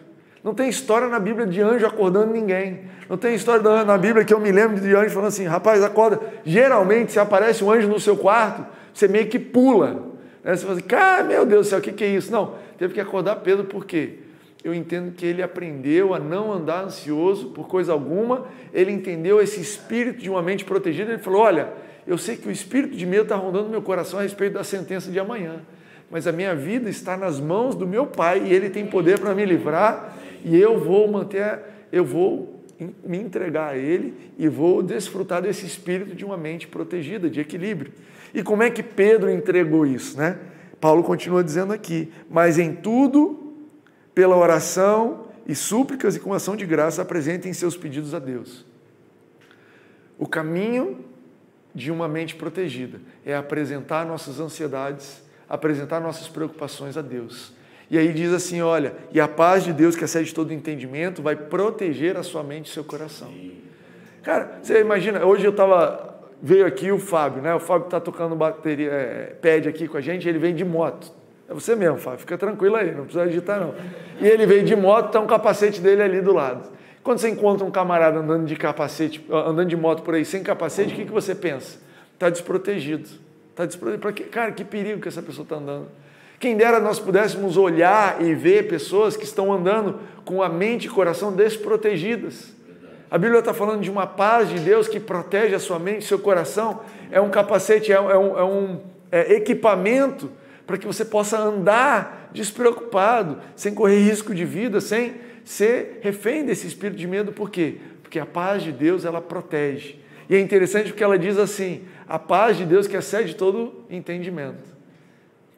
Não 0.43 0.53
tem 0.53 0.67
história 0.67 1.07
na 1.07 1.19
Bíblia 1.19 1.45
de 1.45 1.61
anjo 1.61 1.85
acordando 1.85 2.33
ninguém. 2.33 2.81
Não 3.09 3.17
tem 3.17 3.35
história 3.35 3.85
na 3.85 3.97
Bíblia 3.97 4.25
que 4.25 4.33
eu 4.33 4.39
me 4.39 4.51
lembro 4.51 4.79
de 4.79 4.93
anjo 4.93 5.11
falando 5.11 5.27
assim, 5.27 5.45
rapaz, 5.45 5.83
acorda. 5.83 6.19
Geralmente, 6.45 7.11
se 7.11 7.19
aparece 7.19 7.63
um 7.63 7.71
anjo 7.71 7.87
no 7.87 7.99
seu 7.99 8.17
quarto, 8.17 8.65
você 8.93 9.07
meio 9.07 9.27
que 9.27 9.39
pula. 9.39 10.03
Né? 10.43 10.55
Você 10.55 10.63
fala 10.65 10.77
assim, 10.77 10.87
cara, 10.87 11.23
meu 11.23 11.45
Deus 11.45 11.67
do 11.67 11.69
céu, 11.69 11.79
o 11.79 11.81
que, 11.81 11.91
que 11.91 12.03
é 12.03 12.07
isso? 12.07 12.31
Não, 12.31 12.55
teve 12.77 12.93
que 12.93 12.99
acordar 12.99 13.37
Pedro 13.37 13.65
por 13.65 13.85
quê? 13.85 14.19
Eu 14.63 14.73
entendo 14.73 15.11
que 15.11 15.25
ele 15.25 15.41
aprendeu 15.41 16.13
a 16.13 16.19
não 16.19 16.51
andar 16.51 16.85
ansioso 16.85 17.49
por 17.49 17.67
coisa 17.67 17.91
alguma, 17.91 18.47
ele 18.73 18.91
entendeu 18.91 19.41
esse 19.41 19.59
espírito 19.59 20.19
de 20.19 20.29
uma 20.29 20.41
mente 20.41 20.63
protegida, 20.63 21.11
ele 21.11 21.21
falou: 21.21 21.41
Olha, 21.41 21.73
eu 22.07 22.17
sei 22.17 22.37
que 22.37 22.47
o 22.47 22.51
espírito 22.51 22.95
de 22.95 23.05
medo 23.05 23.23
está 23.23 23.35
rondando 23.35 23.69
meu 23.69 23.81
coração 23.81 24.19
a 24.19 24.21
respeito 24.23 24.53
da 24.53 24.63
sentença 24.63 25.11
de 25.11 25.19
amanhã, 25.19 25.61
mas 26.09 26.27
a 26.27 26.31
minha 26.31 26.55
vida 26.55 26.89
está 26.89 27.17
nas 27.17 27.39
mãos 27.39 27.75
do 27.75 27.85
meu 27.85 28.05
Pai 28.05 28.43
e 28.45 28.53
Ele 28.53 28.69
tem 28.69 28.85
poder 28.85 29.19
para 29.19 29.35
me 29.35 29.45
livrar 29.45 30.17
e 30.45 30.57
eu 30.57 30.79
vou 30.79 31.09
manter, 31.11 31.59
eu 31.91 32.05
vou 32.05 32.61
me 33.03 33.17
entregar 33.17 33.71
a 33.71 33.77
Ele 33.77 34.13
e 34.37 34.47
vou 34.47 34.81
desfrutar 34.81 35.41
desse 35.41 35.65
espírito 35.65 36.15
de 36.15 36.23
uma 36.23 36.37
mente 36.37 36.67
protegida, 36.67 37.29
de 37.29 37.39
equilíbrio. 37.39 37.91
E 38.33 38.41
como 38.41 38.63
é 38.63 38.69
que 38.69 38.81
Pedro 38.81 39.29
entregou 39.29 39.85
isso, 39.85 40.17
né? 40.17 40.37
Paulo 40.79 41.03
continua 41.03 41.43
dizendo 41.43 41.71
aqui: 41.71 42.11
mas 42.29 42.59
em 42.59 42.73
tudo, 42.75 43.42
pela 44.13 44.35
oração 44.35 45.25
e 45.47 45.55
súplicas 45.55 46.15
e 46.15 46.19
com 46.19 46.33
ação 46.33 46.55
de 46.55 46.65
graça, 46.65 47.01
apresentem 47.01 47.53
seus 47.53 47.75
pedidos 47.75 48.13
a 48.13 48.19
Deus. 48.19 48.65
O 50.17 50.27
caminho 50.27 51.03
de 51.73 51.91
uma 51.91 52.07
mente 52.07 52.35
protegida 52.35 52.99
é 53.25 53.35
apresentar 53.35 54.05
nossas 54.05 54.39
ansiedades, 54.39 55.23
apresentar 55.49 55.99
nossas 55.99 56.27
preocupações 56.27 56.95
a 56.95 57.01
Deus. 57.01 57.53
E 57.89 57.97
aí 57.97 58.13
diz 58.13 58.31
assim: 58.31 58.61
olha, 58.61 58.95
e 59.11 59.19
a 59.19 59.27
paz 59.27 59.63
de 59.63 59.73
Deus, 59.73 59.95
que 59.95 60.03
excede 60.03 60.33
todo 60.33 60.53
entendimento, 60.53 61.21
vai 61.21 61.35
proteger 61.35 62.15
a 62.15 62.23
sua 62.23 62.43
mente 62.43 62.67
e 62.67 62.73
seu 62.73 62.83
coração. 62.83 63.33
Cara, 64.21 64.59
você 64.61 64.79
imagina, 64.79 65.25
hoje 65.25 65.45
eu 65.45 65.51
estava 65.51 66.13
veio 66.41 66.65
aqui 66.65 66.91
o 66.91 66.99
Fábio, 66.99 67.41
né? 67.41 67.55
O 67.55 67.59
Fábio 67.59 67.85
está 67.85 68.01
tocando 68.01 68.35
bateria, 68.35 68.91
é, 68.91 69.69
aqui 69.69 69.87
com 69.87 69.95
a 69.95 70.01
gente, 70.01 70.27
ele 70.27 70.37
vem 70.37 70.53
de 70.53 70.65
moto. 70.65 71.09
É 71.53 71.59
você 71.59 71.75
mesmo, 71.75 71.97
Fábio, 71.97 72.19
fica 72.19 72.35
tranquilo 72.35 72.75
aí, 72.75 72.91
não 72.91 73.03
precisa 73.03 73.27
digitar 73.27 73.59
não. 73.59 73.75
E 74.19 74.27
ele 74.27 74.45
veio 74.47 74.63
de 74.63 74.75
moto, 74.75 75.07
está 75.07 75.19
um 75.19 75.27
capacete 75.27 75.79
dele 75.79 76.01
ali 76.01 76.19
do 76.19 76.33
lado. 76.33 76.67
Quando 77.03 77.19
você 77.19 77.29
encontra 77.29 77.63
um 77.63 77.69
camarada 77.69 78.17
andando 78.17 78.45
de 78.45 78.55
capacete, 78.55 79.23
andando 79.29 79.67
de 79.67 79.77
moto 79.77 80.01
por 80.01 80.15
aí 80.15 80.25
sem 80.25 80.41
capacete, 80.41 80.93
o 80.93 80.95
que, 80.95 81.05
que 81.05 81.11
você 81.11 81.35
pensa? 81.35 81.77
Está 82.13 82.29
desprotegido. 82.29 83.07
Está 83.51 83.65
desprotegido. 83.65 84.13
Que, 84.13 84.23
cara, 84.23 84.51
que 84.51 84.65
perigo 84.65 84.99
que 84.99 85.07
essa 85.07 85.21
pessoa 85.21 85.43
está 85.43 85.57
andando. 85.57 85.87
Quem 86.39 86.57
dera 86.57 86.79
nós 86.79 86.99
pudéssemos 86.99 87.55
olhar 87.55 88.21
e 88.21 88.33
ver 88.33 88.67
pessoas 88.67 89.15
que 89.15 89.23
estão 89.23 89.53
andando 89.53 89.99
com 90.25 90.41
a 90.41 90.49
mente 90.49 90.87
e 90.87 90.89
coração 90.89 91.31
desprotegidas. 91.31 92.51
A 93.11 93.17
Bíblia 93.17 93.39
está 93.39 93.53
falando 93.53 93.81
de 93.81 93.91
uma 93.91 94.07
paz 94.07 94.49
de 94.49 94.59
Deus 94.59 94.87
que 94.87 94.99
protege 94.99 95.53
a 95.53 95.59
sua 95.59 95.77
mente, 95.77 96.03
seu 96.05 96.17
coração. 96.17 96.81
É 97.11 97.21
um 97.21 97.29
capacete, 97.29 97.91
é 97.91 97.99
um, 97.99 98.09
é 98.09 98.43
um, 98.43 98.79
é 99.11 99.19
é 99.19 99.33
equipamento 99.33 100.31
para 100.65 100.77
que 100.77 100.87
você 100.87 101.03
possa 101.03 101.37
andar 101.37 102.29
despreocupado, 102.33 103.39
sem 103.55 103.73
correr 103.73 103.99
risco 103.99 104.33
de 104.33 104.45
vida, 104.45 104.79
sem 104.79 105.15
ser 105.43 105.99
refém 106.01 106.45
desse 106.45 106.67
espírito 106.67 106.97
de 106.97 107.07
medo. 107.07 107.31
Por 107.31 107.49
quê? 107.49 107.77
Porque 108.01 108.19
a 108.19 108.25
paz 108.25 108.63
de 108.63 108.71
Deus 108.71 109.05
ela 109.05 109.21
protege. 109.21 109.99
E 110.29 110.35
é 110.35 110.39
interessante 110.39 110.89
porque 110.89 111.03
ela 111.03 111.19
diz 111.19 111.37
assim: 111.37 111.83
a 112.07 112.17
paz 112.17 112.57
de 112.57 112.65
Deus 112.65 112.87
que 112.87 112.95
excede 112.95 113.35
todo 113.35 113.85
entendimento. 113.89 114.73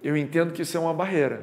Eu 0.03 0.15
entendo 0.17 0.53
que 0.53 0.61
isso 0.61 0.77
é 0.77 0.79
uma 0.79 0.93
barreira. 0.93 1.41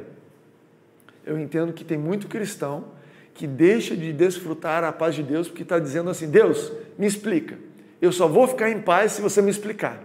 Eu 1.24 1.38
entendo 1.38 1.72
que 1.72 1.84
tem 1.84 1.98
muito 1.98 2.26
cristão 2.26 2.86
que 3.34 3.46
deixa 3.46 3.96
de 3.96 4.12
desfrutar 4.12 4.84
a 4.84 4.92
paz 4.92 5.14
de 5.14 5.22
Deus 5.22 5.48
porque 5.48 5.62
está 5.62 5.78
dizendo 5.78 6.10
assim: 6.10 6.28
Deus, 6.28 6.72
me 6.98 7.06
explica. 7.06 7.56
Eu 8.00 8.10
só 8.10 8.26
vou 8.26 8.46
ficar 8.48 8.70
em 8.70 8.80
paz 8.80 9.12
se 9.12 9.22
você 9.22 9.40
me 9.40 9.50
explicar. 9.50 10.02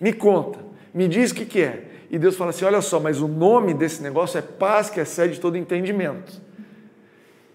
Me 0.00 0.12
conta, 0.12 0.58
me 0.92 1.06
diz 1.06 1.30
o 1.30 1.34
que, 1.34 1.44
que 1.44 1.60
é. 1.60 1.85
E 2.10 2.18
Deus 2.18 2.36
fala 2.36 2.50
assim: 2.50 2.64
olha 2.64 2.80
só, 2.80 3.00
mas 3.00 3.20
o 3.20 3.28
nome 3.28 3.74
desse 3.74 4.02
negócio 4.02 4.38
é 4.38 4.42
paz 4.42 4.90
que 4.90 5.00
excede 5.00 5.40
todo 5.40 5.56
entendimento. 5.56 6.40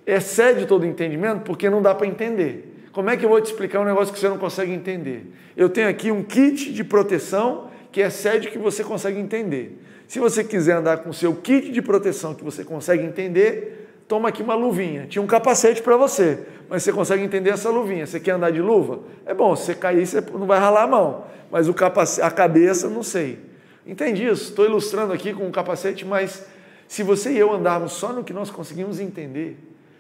Excede 0.06 0.66
todo 0.66 0.86
entendimento 0.86 1.42
porque 1.44 1.70
não 1.70 1.82
dá 1.82 1.94
para 1.94 2.08
entender. 2.08 2.72
Como 2.92 3.10
é 3.10 3.16
que 3.16 3.24
eu 3.24 3.30
vou 3.30 3.40
te 3.40 3.46
explicar 3.46 3.80
um 3.80 3.86
negócio 3.86 4.14
que 4.14 4.20
você 4.20 4.28
não 4.28 4.38
consegue 4.38 4.74
entender? 4.74 5.32
Eu 5.56 5.70
tenho 5.70 5.88
aqui 5.88 6.12
um 6.12 6.24
kit 6.24 6.74
de 6.74 6.84
proteção 6.84 7.70
que 7.92 8.02
excede 8.02 8.48
o 8.48 8.52
que 8.52 8.58
você 8.58 8.84
consegue 8.84 9.20
entender. 9.20 9.80
Se 10.08 10.20
você 10.20 10.44
quiser 10.44 10.74
andar 10.74 10.98
com 10.98 11.10
o 11.10 11.14
seu 11.14 11.34
kit 11.36 11.72
de 11.72 11.82
proteção 11.82 12.34
que 12.34 12.44
você 12.44 12.66
consegue 12.66 13.06
entender, 13.06 14.04
toma 14.10 14.28
aqui 14.28 14.44
uma 14.44 14.56
luvinha. 14.56 15.06
Tinha 15.08 15.22
um 15.22 15.28
capacete 15.28 15.82
para 15.82 15.96
você, 15.96 16.40
mas 16.68 16.84
você 16.84 16.92
consegue 16.92 17.24
entender 17.24 17.52
essa 17.52 17.70
luvinha. 17.70 18.06
Você 18.06 18.20
quer 18.20 18.32
andar 18.32 18.52
de 18.52 18.62
luva? 18.62 19.00
É 19.26 19.34
bom, 19.34 19.56
se 19.56 19.68
você 19.68 19.76
cair, 19.76 20.06
você 20.06 20.20
não 20.20 20.46
vai 20.46 20.60
ralar 20.60 20.84
a 20.84 20.88
mão, 20.88 21.24
mas 21.50 21.70
o 21.70 21.74
capacete, 21.74 22.28
a 22.28 22.30
cabeça, 22.30 22.90
não 22.90 23.04
sei. 23.04 23.51
Entendi 23.86 24.26
isso? 24.26 24.50
Estou 24.50 24.66
ilustrando 24.66 25.14
aqui 25.14 25.34
com 25.34 25.46
um 25.46 25.52
capacete, 25.52 26.06
mas 26.06 26.46
se 26.88 27.04
você 27.04 27.32
e 27.32 27.38
eu 27.38 27.52
andarmos 27.52 27.94
só 27.94 28.14
no 28.14 28.24
que 28.24 28.34
nós 28.34 28.50
conseguimos 28.50 29.00
entender, 29.00 29.58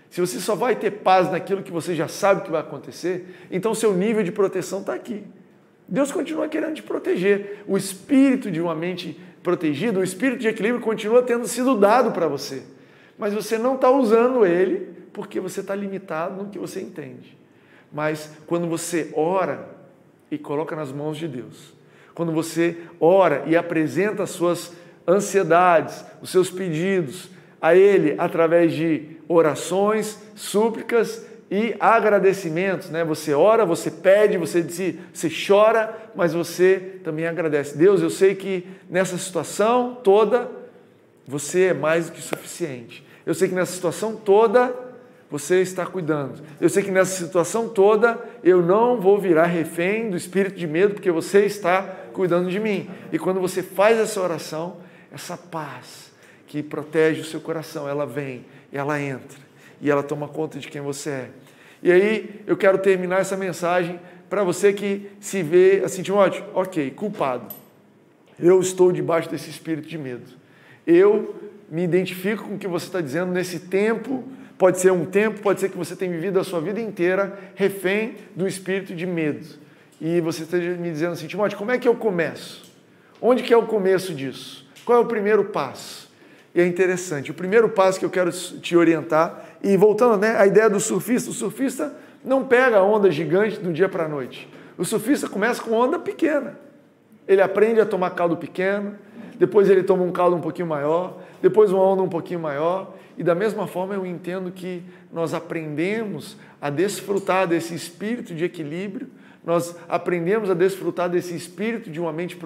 se 0.10 0.20
você 0.20 0.40
só 0.40 0.56
vai 0.56 0.76
ter 0.76 0.92
paz 0.92 1.32
naquilo 1.32 1.64
que 1.64 1.72
você 1.72 1.96
já 1.96 2.08
sabe 2.08 2.42
que 2.42 2.52
vai 2.52 2.62
acontecer, 2.62 3.48
então 3.50 3.74
seu 3.74 3.94
nível 3.94 4.24
de 4.24 4.32
proteção 4.32 4.82
está 4.82 4.94
aqui. 4.94 5.24
Deus 5.88 6.12
continua 6.12 6.48
querendo 6.48 6.76
te 6.76 6.84
proteger. 6.84 7.64
O 7.68 7.78
espírito 7.78 8.52
de 8.52 8.62
uma 8.62 8.76
mente 8.76 9.20
protegida, 9.42 10.00
o 10.00 10.04
espírito 10.04 10.40
de 10.40 10.48
equilíbrio 10.48 10.82
continua 10.82 11.22
tendo 11.24 11.48
sido 11.48 11.76
dado 11.76 12.12
para 12.12 12.28
você 12.28 12.64
mas 13.22 13.36
você 13.36 13.56
não 13.56 13.76
está 13.76 13.88
usando 13.92 14.44
ele 14.44 14.96
porque 15.14 15.40
você 15.40 15.60
está 15.60 15.76
limitado 15.76 16.42
no 16.42 16.50
que 16.50 16.58
você 16.58 16.82
entende. 16.82 17.38
Mas 17.94 18.32
quando 18.48 18.68
você 18.68 19.12
ora 19.14 19.70
e 20.32 20.40
coloca 20.40 20.76
nas 20.76 20.92
mãos 20.92 21.18
de 21.18 21.28
Deus, 21.28 21.72
quando 22.14 22.32
você 22.32 22.78
ora 23.00 23.44
e 23.46 23.56
apresenta 23.56 24.24
as 24.24 24.32
suas 24.32 24.74
ansiedades, 25.08 26.06
os 26.22 26.30
seus 26.30 26.50
pedidos 26.50 27.30
a 27.62 27.76
Ele 27.76 28.16
através 28.18 28.74
de 28.74 29.18
orações, 29.28 30.20
súplicas 30.36 31.26
e 31.50 31.76
agradecimentos, 31.80 32.90
né? 32.90 33.04
Você 33.04 33.34
ora, 33.34 33.66
você 33.66 33.92
pede, 33.92 34.38
você, 34.38 34.62
você 35.14 35.30
chora, 35.30 35.94
mas 36.16 36.34
você 36.34 37.00
também 37.04 37.28
agradece. 37.28 37.78
Deus, 37.78 38.02
eu 38.02 38.10
sei 38.10 38.36
que 38.36 38.66
nessa 38.90 39.18
situação 39.18 39.98
toda 40.02 40.50
você 41.28 41.66
é 41.66 41.74
mais 41.74 42.08
do 42.08 42.14
que 42.14 42.22
suficiente. 42.22 43.06
Eu 43.26 43.34
sei 43.34 43.48
que 43.48 43.56
nessa 43.56 43.74
situação 43.74 44.16
toda 44.16 44.74
você 45.32 45.62
está 45.62 45.86
cuidando. 45.86 46.44
Eu 46.60 46.68
sei 46.70 46.84
que 46.84 46.92
nessa 46.92 47.24
situação 47.24 47.70
toda 47.70 48.20
eu 48.44 48.62
não 48.62 49.00
vou 49.00 49.18
virar 49.18 49.46
refém 49.46 50.10
do 50.10 50.18
espírito 50.18 50.58
de 50.58 50.68
medo, 50.68 50.96
porque 50.96 51.10
você 51.10 51.46
está 51.46 51.84
cuidando 52.12 52.50
de 52.50 52.60
mim. 52.60 52.90
E 53.14 53.18
quando 53.18 53.40
você 53.40 53.64
faz 53.64 53.98
essa 53.98 54.22
oração, 54.22 54.78
essa 55.10 55.38
paz 55.38 56.12
que 56.46 56.62
protege 56.62 57.22
o 57.22 57.26
seu 57.26 57.40
coração, 57.40 57.88
ela 57.88 58.06
vem, 58.06 58.46
ela 58.74 59.00
entra 59.00 59.40
e 59.80 59.90
ela 59.90 60.04
toma 60.04 60.28
conta 60.28 60.60
de 60.60 60.68
quem 60.68 60.82
você 60.82 61.10
é. 61.10 61.30
E 61.82 61.90
aí 61.90 62.42
eu 62.46 62.58
quero 62.58 62.78
terminar 62.78 63.22
essa 63.22 63.38
mensagem 63.38 64.00
para 64.30 64.44
você 64.44 64.74
que 64.74 65.10
se 65.22 65.42
vê 65.42 65.82
assim, 65.84 66.04
Timóteo, 66.04 66.44
ok, 66.54 66.92
culpado. 66.92 67.56
Eu 68.38 68.60
estou 68.60 68.92
debaixo 68.92 69.30
desse 69.30 69.50
espírito 69.50 69.88
de 69.88 69.98
medo. 69.98 70.30
Eu 70.86 71.36
me 71.70 71.84
identifico 71.84 72.44
com 72.44 72.56
o 72.56 72.58
que 72.58 72.68
você 72.68 72.88
está 72.88 73.00
dizendo 73.00 73.32
nesse 73.32 73.60
tempo. 73.60 74.24
Pode 74.62 74.80
ser 74.80 74.92
um 74.92 75.06
tempo, 75.06 75.42
pode 75.42 75.60
ser 75.60 75.70
que 75.70 75.76
você 75.76 75.96
tenha 75.96 76.12
vivido 76.12 76.40
a 76.40 76.44
sua 76.44 76.62
vida 76.62 76.80
inteira 76.80 77.36
refém 77.56 78.18
do 78.36 78.48
espírito 78.48 78.94
de 78.94 79.08
medo. 79.08 79.44
E 80.00 80.22
você 80.22 80.44
esteja 80.44 80.76
me 80.76 80.92
dizendo 80.92 81.14
assim, 81.14 81.26
Timóteo, 81.26 81.58
como 81.58 81.72
é 81.72 81.80
que 81.80 81.88
eu 81.88 81.96
começo? 81.96 82.72
Onde 83.20 83.42
que 83.42 83.52
é 83.52 83.58
o 83.58 83.66
começo 83.66 84.14
disso? 84.14 84.64
Qual 84.86 85.00
é 85.00 85.02
o 85.02 85.08
primeiro 85.08 85.46
passo? 85.46 86.12
E 86.54 86.62
é 86.62 86.68
interessante, 86.68 87.32
o 87.32 87.34
primeiro 87.34 87.70
passo 87.70 87.98
que 87.98 88.06
eu 88.06 88.10
quero 88.12 88.30
te 88.32 88.78
orientar, 88.78 89.44
e 89.64 89.76
voltando 89.76 90.16
né, 90.16 90.38
à 90.38 90.46
ideia 90.46 90.70
do 90.70 90.80
surfista, 90.80 91.32
o 91.32 91.34
surfista 91.34 91.96
não 92.24 92.46
pega 92.46 92.78
a 92.78 92.84
onda 92.84 93.10
gigante 93.10 93.60
do 93.60 93.74
dia 93.74 93.90
para 93.90 94.06
a 94.06 94.08
noite. 94.08 94.48
O 94.78 94.86
surfista 94.86 95.28
começa 95.28 95.60
com 95.60 95.72
onda 95.72 95.98
pequena. 95.98 96.56
Ele 97.28 97.42
aprende 97.42 97.82
a 97.82 97.86
tomar 97.88 98.12
caldo 98.12 98.38
pequeno, 98.38 98.94
depois 99.40 99.68
ele 99.72 99.82
toma 99.82 100.04
um 100.04 100.12
caldo 100.12 100.36
um 100.36 100.42
pouquinho 100.42 100.68
maior, 100.68 101.20
depois 101.42 101.72
uma 101.72 101.84
onda 101.84 102.02
um 102.04 102.10
pouquinho 102.10 102.40
maior, 102.40 102.96
e 103.18 103.24
da 103.24 103.36
mesma 103.36 103.68
forma 103.68 103.94
eu 103.94 104.06
entendo 104.06 104.52
que 104.52 104.84
nós 105.12 105.34
aprendemos 105.34 106.38
a 106.62 106.70
desfrutar 106.70 107.48
desse 107.48 107.74
espírito 107.74 108.34
de 108.34 108.44
equilíbrio, 108.44 109.10
nós 109.44 109.76
aprendemos 109.90 110.50
a 110.50 110.54
desfrutar 110.54 111.10
desse 111.10 111.36
espírito 111.36 111.90
de 111.90 112.00
uma 112.00 112.14
mente 112.14 112.38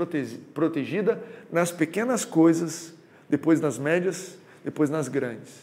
protegida 0.54 1.22
nas 1.52 1.72
pequenas 1.72 2.24
coisas 2.24 2.94
depois 3.30 3.60
nas 3.60 3.78
médias, 3.78 4.38
depois 4.64 4.90
nas 4.90 5.08
grandes. 5.08 5.60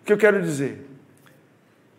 O 0.00 0.04
que 0.06 0.12
eu 0.12 0.16
quero 0.16 0.40
dizer? 0.40 0.86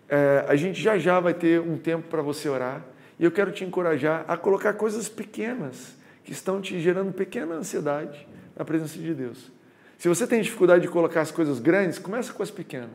É, 0.08 0.46
a 0.48 0.56
gente 0.56 0.82
já 0.82 0.98
já 0.98 1.20
vai 1.20 1.36
ter 1.36 1.62
um 1.62 1.78
tempo 1.78 2.08
para 2.08 2.24
você 2.24 2.50
orar 2.50 2.84
e 3.20 3.24
eu 3.24 3.32
quero 3.32 3.52
te 3.52 3.64
encorajar 3.64 4.26
a 4.28 4.36
colocar 4.36 4.74
coisas 4.74 5.08
pequenas 5.08 5.96
que 6.24 6.32
estão 6.32 6.60
te 6.60 6.80
gerando 6.80 7.14
pequena 7.14 7.56
ansiedade 7.56 8.28
na 8.56 8.66
presença 8.66 8.98
de 8.98 9.14
Deus. 9.14 9.52
Se 10.00 10.08
você 10.08 10.26
tem 10.26 10.42
dificuldade 10.42 10.84
de 10.84 10.88
colocar 10.88 11.20
as 11.20 11.30
coisas 11.30 11.60
grandes, 11.60 12.00
começa 12.00 12.32
com 12.32 12.42
as 12.42 12.50
pequenas. 12.50 12.90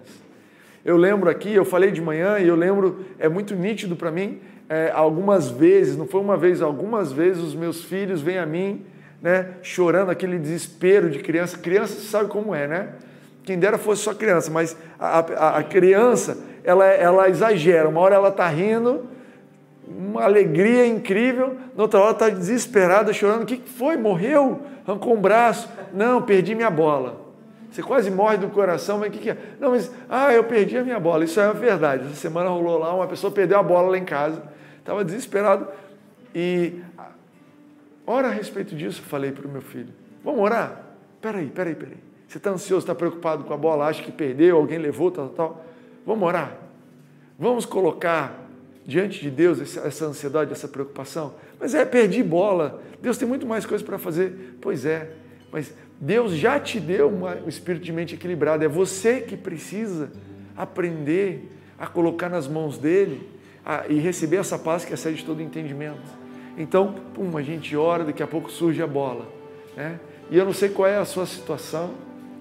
Eu 0.83 0.97
lembro 0.97 1.29
aqui, 1.29 1.55
eu 1.55 1.65
falei 1.65 1.91
de 1.91 2.01
manhã 2.01 2.39
e 2.39 2.49
eu 2.49 2.57
lembro, 2.57 3.05
é 3.19 3.29
muito 3.29 3.55
nítido 3.55 3.95
para 3.95 4.11
mim, 4.11 4.41
é, 4.71 4.91
algumas 4.91 5.51
vezes, 5.51 5.99
não 5.99 6.07
foi 6.07 6.23
uma 6.23 6.39
vez, 6.39 6.63
algumas 6.63 7.13
vezes 7.13 7.43
os 7.43 7.55
meus 7.55 7.85
filhos 7.85 8.23
vêm 8.23 8.39
a 8.39 8.47
mim 8.47 8.87
né, 9.21 9.51
chorando 9.63 10.11
aquele 10.11 10.39
desespero 10.39 11.11
de 11.11 11.19
criança. 11.19 11.59
Criança 11.59 12.01
sabe 12.01 12.31
como 12.31 12.55
é, 12.55 12.67
né? 12.67 12.89
Quem 13.43 13.59
dera 13.59 13.77
fosse 13.77 14.03
só 14.03 14.15
criança, 14.15 14.51
mas 14.51 14.75
a, 14.99 15.19
a, 15.19 15.59
a 15.59 15.63
criança, 15.63 16.39
ela, 16.65 16.87
ela 16.87 17.29
exagera. 17.29 17.87
Uma 17.87 18.01
hora 18.01 18.15
ela 18.15 18.31
está 18.31 18.49
rindo, 18.49 19.07
uma 19.87 20.23
alegria 20.25 20.87
incrível, 20.87 21.57
na 21.77 21.83
outra 21.83 22.01
hora 22.01 22.13
está 22.13 22.29
desesperada, 22.29 23.13
chorando. 23.13 23.43
O 23.43 23.47
que 23.47 23.57
foi? 23.57 23.97
Morreu? 23.97 24.63
Arrancou 24.87 25.15
um 25.15 25.21
braço? 25.21 25.69
Não, 25.93 26.23
perdi 26.23 26.55
minha 26.55 26.71
bola. 26.71 27.23
Você 27.71 27.83
quase 27.83 28.11
morre 28.11 28.37
do 28.37 28.49
coração, 28.49 28.99
mas 28.99 29.09
o 29.09 29.11
que, 29.11 29.19
que 29.19 29.31
é? 29.31 29.37
Não, 29.59 29.71
mas, 29.71 29.91
ah, 30.09 30.33
eu 30.33 30.45
perdi 30.45 30.79
a 30.79 30.85
minha 30.85 31.01
bola. 31.01 31.25
Isso 31.25 31.41
é 31.41 31.53
verdade. 31.53 32.05
Essa 32.07 32.15
semana 32.15 32.49
rolou 32.49 32.79
lá, 32.79 32.95
uma 32.95 33.07
pessoa 33.07 33.33
perdeu 33.33 33.59
a 33.59 33.63
bola 33.63 33.91
lá 33.91 33.99
em 33.99 34.05
casa, 34.05 34.43
estava 34.81 35.05
desesperado. 35.05 35.67
E 36.35 36.81
Ora 38.07 38.29
a 38.29 38.31
respeito 38.31 38.75
disso, 38.77 39.03
falei 39.03 39.33
para 39.33 39.47
o 39.47 39.51
meu 39.51 39.63
filho. 39.63 39.93
Vamos 40.23 40.41
orar? 40.41 40.83
Peraí, 41.21 41.47
peraí, 41.47 41.75
peraí. 41.75 41.97
Você 42.29 42.39
está 42.39 42.51
ansioso, 42.51 42.85
está 42.85 42.95
preocupado 42.95 43.45
com 43.45 43.55
a 43.55 43.57
bola, 43.57 43.87
acha 43.87 44.03
que 44.03 44.13
perdeu, 44.13 44.57
alguém 44.57 44.79
levou, 44.79 45.11
tal, 45.11 45.29
tal. 45.31 45.65
Vamos 46.05 46.27
orar. 46.27 46.57
Vamos 47.39 47.65
colocar 47.65 48.44
diante 48.87 49.21
de 49.21 49.31
Deus 49.31 49.77
essa 49.77 50.07
ansiedade, 50.07 50.53
essa 50.53 50.69
preocupação. 50.69 51.35
Mas 51.59 51.75
é, 51.75 51.85
perdi 51.85 52.23
bola. 52.23 52.83
Deus 53.01 53.17
tem 53.17 53.27
muito 53.27 53.47
mais 53.47 53.65
coisas 53.65 53.87
para 53.87 53.99
fazer. 53.99 54.57
Pois 54.61 54.85
é, 54.85 55.11
mas 55.51 55.73
Deus 56.01 56.33
já 56.33 56.59
te 56.59 56.81
deu 56.81 57.09
um 57.11 57.49
espírito 57.49 57.85
de 57.85 57.93
mente 57.93 58.15
equilibrado. 58.15 58.65
É 58.65 58.69
você 58.69 59.21
que 59.21 59.37
precisa 59.37 60.11
aprender 60.57 61.51
a 61.79 61.87
colocar 61.87 62.29
nas 62.29 62.47
mãos 62.47 62.79
dele 62.79 63.29
a, 63.65 63.85
e 63.89 63.99
receber 63.99 64.37
essa 64.37 64.59
paz 64.59 64.85
que 64.85 64.93
excede 64.93 65.25
todo 65.25 65.43
entendimento. 65.43 66.25
Então, 66.57 66.95
pum, 67.15 67.37
a 67.37 67.43
gente 67.43 67.77
ora, 67.77 68.05
daqui 68.05 68.23
a 68.23 68.27
pouco 68.27 68.51
surge 68.51 68.83
a 68.83 68.87
bola. 68.87 69.29
Né? 69.77 69.99
E 70.31 70.37
eu 70.37 70.45
não 70.45 70.53
sei 70.53 70.69
qual 70.69 70.89
é 70.89 70.99
a 70.99 71.05
sua 71.05 71.27
situação, 71.27 71.95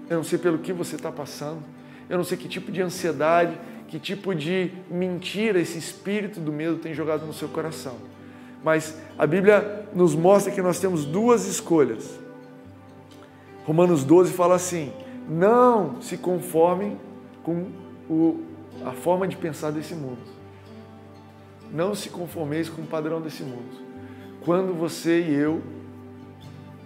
eu 0.09 0.17
não 0.17 0.23
sei 0.23 0.37
pelo 0.37 0.59
que 0.59 0.71
você 0.71 0.95
está 0.95 1.11
passando, 1.11 1.61
eu 2.09 2.17
não 2.17 2.23
sei 2.23 2.37
que 2.37 2.47
tipo 2.47 2.71
de 2.71 2.81
ansiedade, 2.81 3.57
que 3.93 3.99
tipo 3.99 4.33
de 4.33 4.71
mentira 4.89 5.59
esse 5.59 5.77
espírito 5.77 6.39
do 6.39 6.51
medo 6.51 6.77
tem 6.77 6.95
jogado 6.95 7.27
no 7.27 7.33
seu 7.33 7.47
coração. 7.47 7.95
Mas 8.63 8.97
a 9.19 9.27
Bíblia 9.27 9.87
nos 9.93 10.15
mostra 10.15 10.51
que 10.51 10.63
nós 10.63 10.79
temos 10.79 11.05
duas 11.05 11.45
escolhas. 11.45 12.19
Romanos 13.67 14.03
12 14.03 14.33
fala 14.33 14.55
assim: 14.55 14.91
não 15.29 16.01
se 16.01 16.17
conformem 16.17 16.99
com 17.43 17.67
o, 18.09 18.41
a 18.83 18.93
forma 18.93 19.27
de 19.27 19.37
pensar 19.37 19.69
desse 19.69 19.93
mundo. 19.93 20.23
Não 21.71 21.93
se 21.93 22.09
conformeis 22.09 22.69
com 22.69 22.81
o 22.81 22.87
padrão 22.87 23.21
desse 23.21 23.43
mundo 23.43 23.83
quando 24.43 24.73
você 24.73 25.21
e 25.21 25.35
eu 25.35 25.61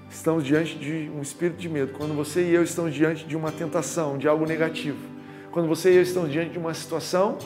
estamos 0.10 0.44
diante 0.44 0.78
de 0.78 1.10
um 1.16 1.22
espírito 1.22 1.58
de 1.58 1.70
medo, 1.70 1.94
quando 1.94 2.14
você 2.14 2.44
e 2.44 2.54
eu 2.54 2.64
estamos 2.64 2.94
diante 2.94 3.26
de 3.26 3.38
uma 3.38 3.50
tentação, 3.50 4.18
de 4.18 4.28
algo 4.28 4.46
negativo, 4.46 5.17
quando 5.52 5.68
você 5.68 5.92
e 5.92 5.96
eu 5.96 6.02
estamos 6.02 6.32
diante 6.32 6.52
de 6.52 6.60
uma 6.60 6.74
situação, 6.74 7.38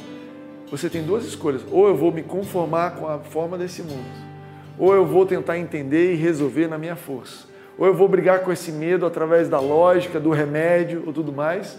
você 0.69 0.89
tem 0.89 1.03
duas 1.03 1.25
escolhas: 1.25 1.63
ou 1.71 1.87
eu 1.87 1.95
vou 1.95 2.11
me 2.11 2.23
conformar 2.23 2.95
com 2.95 3.07
a 3.07 3.19
forma 3.19 3.57
desse 3.57 3.81
mundo, 3.81 4.05
ou 4.77 4.93
eu 4.93 5.05
vou 5.05 5.25
tentar 5.25 5.57
entender 5.57 6.13
e 6.13 6.15
resolver 6.15 6.67
na 6.67 6.77
minha 6.77 6.95
força, 6.95 7.47
ou 7.77 7.87
eu 7.87 7.93
vou 7.93 8.07
brigar 8.07 8.41
com 8.41 8.51
esse 8.51 8.71
medo 8.71 9.05
através 9.05 9.49
da 9.49 9.59
lógica, 9.59 10.19
do 10.19 10.31
remédio 10.31 11.03
ou 11.05 11.13
tudo 11.13 11.31
mais, 11.31 11.77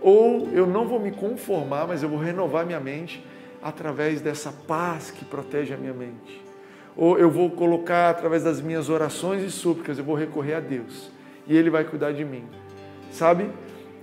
ou 0.00 0.48
eu 0.52 0.66
não 0.66 0.86
vou 0.86 1.00
me 1.00 1.10
conformar, 1.10 1.86
mas 1.86 2.02
eu 2.02 2.08
vou 2.08 2.18
renovar 2.18 2.64
minha 2.64 2.80
mente 2.80 3.24
através 3.62 4.20
dessa 4.20 4.52
paz 4.66 5.10
que 5.10 5.24
protege 5.24 5.74
a 5.74 5.76
minha 5.76 5.94
mente 5.94 6.46
ou 6.96 7.18
eu 7.18 7.30
vou 7.30 7.50
colocar 7.50 8.08
através 8.08 8.42
das 8.42 8.60
minhas 8.60 8.88
orações 8.88 9.42
e 9.42 9.50
súplicas, 9.50 9.98
eu 9.98 10.04
vou 10.04 10.14
recorrer 10.14 10.54
a 10.54 10.60
Deus 10.60 11.10
e 11.46 11.54
Ele 11.56 11.68
vai 11.68 11.84
cuidar 11.84 12.12
de 12.12 12.24
mim. 12.24 12.44
Sabe? 13.12 13.50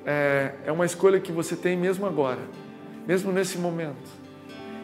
É, 0.05 0.51
é 0.65 0.71
uma 0.71 0.85
escolha 0.85 1.19
que 1.19 1.31
você 1.31 1.55
tem 1.55 1.77
mesmo 1.77 2.05
agora, 2.05 2.39
mesmo 3.07 3.31
nesse 3.31 3.57
momento. 3.57 4.23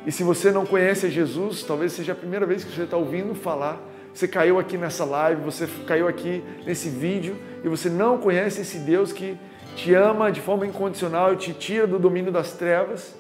E 0.06 0.12
se 0.12 0.24
você 0.24 0.52
não 0.52 0.66
conhece 0.66 1.10
Jesus, 1.10 1.64
talvez 1.64 1.94
seja 1.94 2.14
a 2.14 2.16
primeira 2.16 2.46
vez 2.46 2.64
que 2.64 2.74
você 2.74 2.84
está 2.84 2.98
ouvindo 2.98 3.36
falar, 3.36 3.82
você 4.14 4.28
caiu 4.28 4.58
aqui 4.58 4.78
nessa 4.78 5.06
live, 5.06 5.42
você 5.42 5.68
caiu 5.86 6.08
aqui 6.08 6.44
nesse 6.66 6.90
vídeo 6.90 7.36
e 7.64 7.68
você 7.68 7.90
não 7.90 8.18
conhece 8.18 8.62
esse 8.62 8.80
Deus 8.80 9.12
que 9.12 9.38
te 9.76 9.94
ama 9.94 10.32
de 10.32 10.42
forma 10.42 10.66
incondicional 10.66 11.34
e 11.34 11.38
te 11.38 11.54
tira 11.54 11.86
do 11.86 12.00
domínio 12.00 12.32
das 12.32 12.54
trevas 12.54 13.14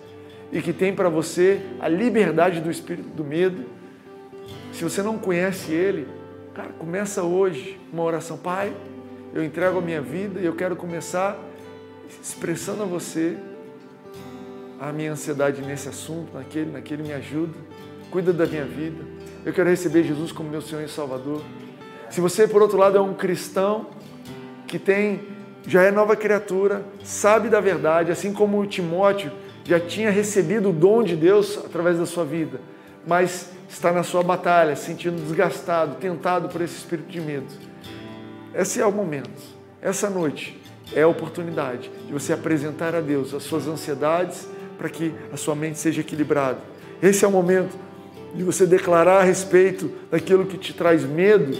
e 0.51 0.61
que 0.61 0.73
tem 0.73 0.95
para 0.95 1.09
você 1.09 1.61
a 1.79 1.87
liberdade 1.87 2.59
do 2.59 2.71
espírito 2.71 3.09
do 3.09 3.23
medo 3.23 3.79
se 4.71 4.83
você 4.83 5.01
não 5.01 5.17
conhece 5.17 5.73
Ele, 5.73 6.07
cara, 6.53 6.69
começa 6.69 7.23
hoje 7.23 7.79
uma 7.91 8.03
oração. 8.03 8.37
Pai, 8.37 8.73
eu 9.33 9.43
entrego 9.43 9.79
a 9.79 9.81
minha 9.81 10.01
vida 10.01 10.39
e 10.39 10.45
eu 10.45 10.55
quero 10.55 10.75
começar 10.75 11.37
expressando 12.21 12.83
a 12.83 12.85
você 12.85 13.37
a 14.79 14.93
minha 14.93 15.11
ansiedade 15.11 15.61
nesse 15.61 15.89
assunto, 15.89 16.33
naquele, 16.33 16.71
naquele, 16.71 17.03
me 17.03 17.13
ajuda, 17.13 17.53
cuida 18.09 18.31
da 18.31 18.45
minha 18.45 18.65
vida. 18.65 19.03
Eu 19.45 19.51
quero 19.51 19.69
receber 19.69 20.03
Jesus 20.03 20.31
como 20.31 20.49
meu 20.49 20.61
Senhor 20.61 20.83
e 20.83 20.87
Salvador. 20.87 21.41
Se 22.09 22.21
você, 22.21 22.47
por 22.47 22.61
outro 22.61 22.77
lado, 22.77 22.97
é 22.97 23.01
um 23.01 23.13
cristão 23.13 23.87
que 24.65 24.79
tem, 24.79 25.21
já 25.67 25.83
é 25.83 25.91
nova 25.91 26.15
criatura, 26.15 26.83
sabe 27.03 27.49
da 27.49 27.59
verdade, 27.59 28.11
assim 28.11 28.31
como 28.31 28.65
Timóteo 28.65 29.31
já 29.65 29.79
tinha 29.79 30.09
recebido 30.09 30.69
o 30.69 30.73
dom 30.73 31.03
de 31.03 31.15
Deus 31.15 31.57
através 31.63 31.99
da 31.99 32.05
sua 32.05 32.25
vida, 32.25 32.59
mas 33.05 33.51
está 33.69 33.91
na 33.91 34.01
sua 34.01 34.23
batalha, 34.23 34.75
sentindo 34.75 35.21
desgastado, 35.21 35.95
tentado 35.95 36.49
por 36.49 36.61
esse 36.61 36.77
espírito 36.77 37.09
de 37.09 37.21
medo. 37.21 37.47
Esse 38.53 38.81
é 38.81 38.85
o 38.85 38.91
momento. 38.91 39.29
Essa 39.79 40.09
noite 40.09 40.58
é 40.95 41.01
a 41.01 41.07
oportunidade 41.07 41.91
de 42.07 42.13
você 42.13 42.33
apresentar 42.33 42.95
a 42.95 43.01
Deus 43.01 43.33
as 43.33 43.43
suas 43.43 43.67
ansiedades, 43.67 44.47
para 44.77 44.89
que 44.89 45.13
a 45.31 45.37
sua 45.37 45.55
mente 45.55 45.77
seja 45.77 46.01
equilibrada. 46.01 46.59
Esse 47.01 47.25
é 47.25 47.27
o 47.27 47.31
momento 47.31 47.77
de 48.33 48.43
você 48.43 48.65
declarar 48.65 49.19
a 49.19 49.23
respeito 49.23 49.91
daquilo 50.09 50.45
que 50.45 50.57
te 50.57 50.73
traz 50.73 51.03
medo, 51.03 51.57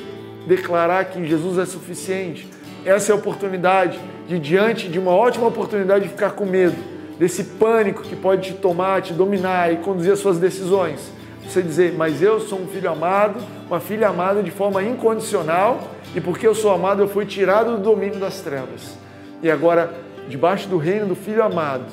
declarar 0.47 1.05
que 1.05 1.25
Jesus 1.25 1.57
é 1.57 1.65
suficiente. 1.65 2.47
Essa 2.85 3.11
é 3.11 3.13
a 3.13 3.17
oportunidade 3.17 3.99
de, 4.27 4.39
diante 4.39 4.87
de 4.87 4.97
uma 4.97 5.11
ótima 5.11 5.47
oportunidade 5.47 6.05
de 6.05 6.11
ficar 6.11 6.31
com 6.31 6.45
medo, 6.45 6.77
desse 7.17 7.43
pânico 7.43 8.03
que 8.03 8.15
pode 8.15 8.53
te 8.53 8.57
tomar, 8.57 9.01
te 9.01 9.13
dominar 9.13 9.73
e 9.73 9.77
conduzir 9.77 10.13
as 10.13 10.19
suas 10.19 10.37
decisões. 10.37 11.11
Você 11.43 11.61
dizer, 11.61 11.93
mas 11.97 12.21
eu 12.21 12.39
sou 12.39 12.59
um 12.59 12.67
filho 12.67 12.89
amado, 12.89 13.43
uma 13.67 13.79
filha 13.79 14.07
amada 14.07 14.41
de 14.41 14.51
forma 14.51 14.81
incondicional, 14.83 15.89
e 16.15 16.21
porque 16.21 16.47
eu 16.47 16.55
sou 16.55 16.71
amado, 16.71 17.01
eu 17.01 17.07
fui 17.07 17.25
tirado 17.25 17.77
do 17.77 17.83
domínio 17.83 18.19
das 18.19 18.39
trevas. 18.39 18.97
E 19.41 19.49
agora, 19.49 19.93
debaixo 20.27 20.67
do 20.67 20.77
reino 20.77 21.07
do 21.07 21.15
filho 21.15 21.43
amado, 21.43 21.85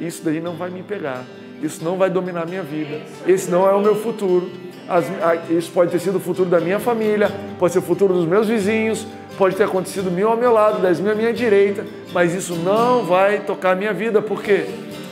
isso 0.00 0.22
daí 0.24 0.40
não 0.40 0.54
vai 0.54 0.70
me 0.70 0.82
pegar 0.82 1.24
isso 1.62 1.84
não 1.84 1.96
vai 1.96 2.08
dominar 2.08 2.42
a 2.42 2.46
minha 2.46 2.62
vida, 2.62 3.00
esse 3.26 3.50
não 3.50 3.68
é 3.68 3.72
o 3.72 3.80
meu 3.80 3.96
futuro. 3.96 4.50
As, 4.88 5.04
isso 5.50 5.70
pode 5.70 5.90
ter 5.90 5.98
sido 5.98 6.16
o 6.16 6.20
futuro 6.20 6.48
da 6.48 6.60
minha 6.60 6.78
família, 6.78 7.30
pode 7.58 7.74
ser 7.74 7.80
o 7.80 7.82
futuro 7.82 8.14
dos 8.14 8.24
meus 8.24 8.48
vizinhos, 8.48 9.06
pode 9.36 9.54
ter 9.54 9.64
acontecido 9.64 10.10
mil 10.10 10.28
ao 10.28 10.36
meu 10.36 10.52
lado, 10.52 10.80
dez 10.80 10.98
mil 10.98 11.12
à 11.12 11.14
minha 11.14 11.32
direita, 11.32 11.84
mas 12.12 12.34
isso 12.34 12.54
não 12.54 13.04
vai 13.04 13.40
tocar 13.40 13.72
a 13.72 13.74
minha 13.74 13.92
vida, 13.92 14.22
por 14.22 14.42
quê? 14.42 14.64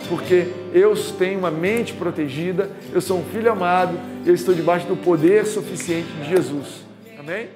Porque 0.09 0.47
eu 0.73 0.95
tenho 1.19 1.39
uma 1.39 1.51
mente 1.51 1.93
protegida, 1.93 2.71
eu 2.93 3.01
sou 3.01 3.19
um 3.19 3.25
filho 3.25 3.53
amado, 3.53 3.99
eu 4.25 4.33
estou 4.33 4.55
debaixo 4.55 4.87
do 4.87 4.97
poder 4.97 5.45
suficiente 5.45 6.09
de 6.23 6.31
Jesus. 6.31 6.87
Amém? 7.19 7.49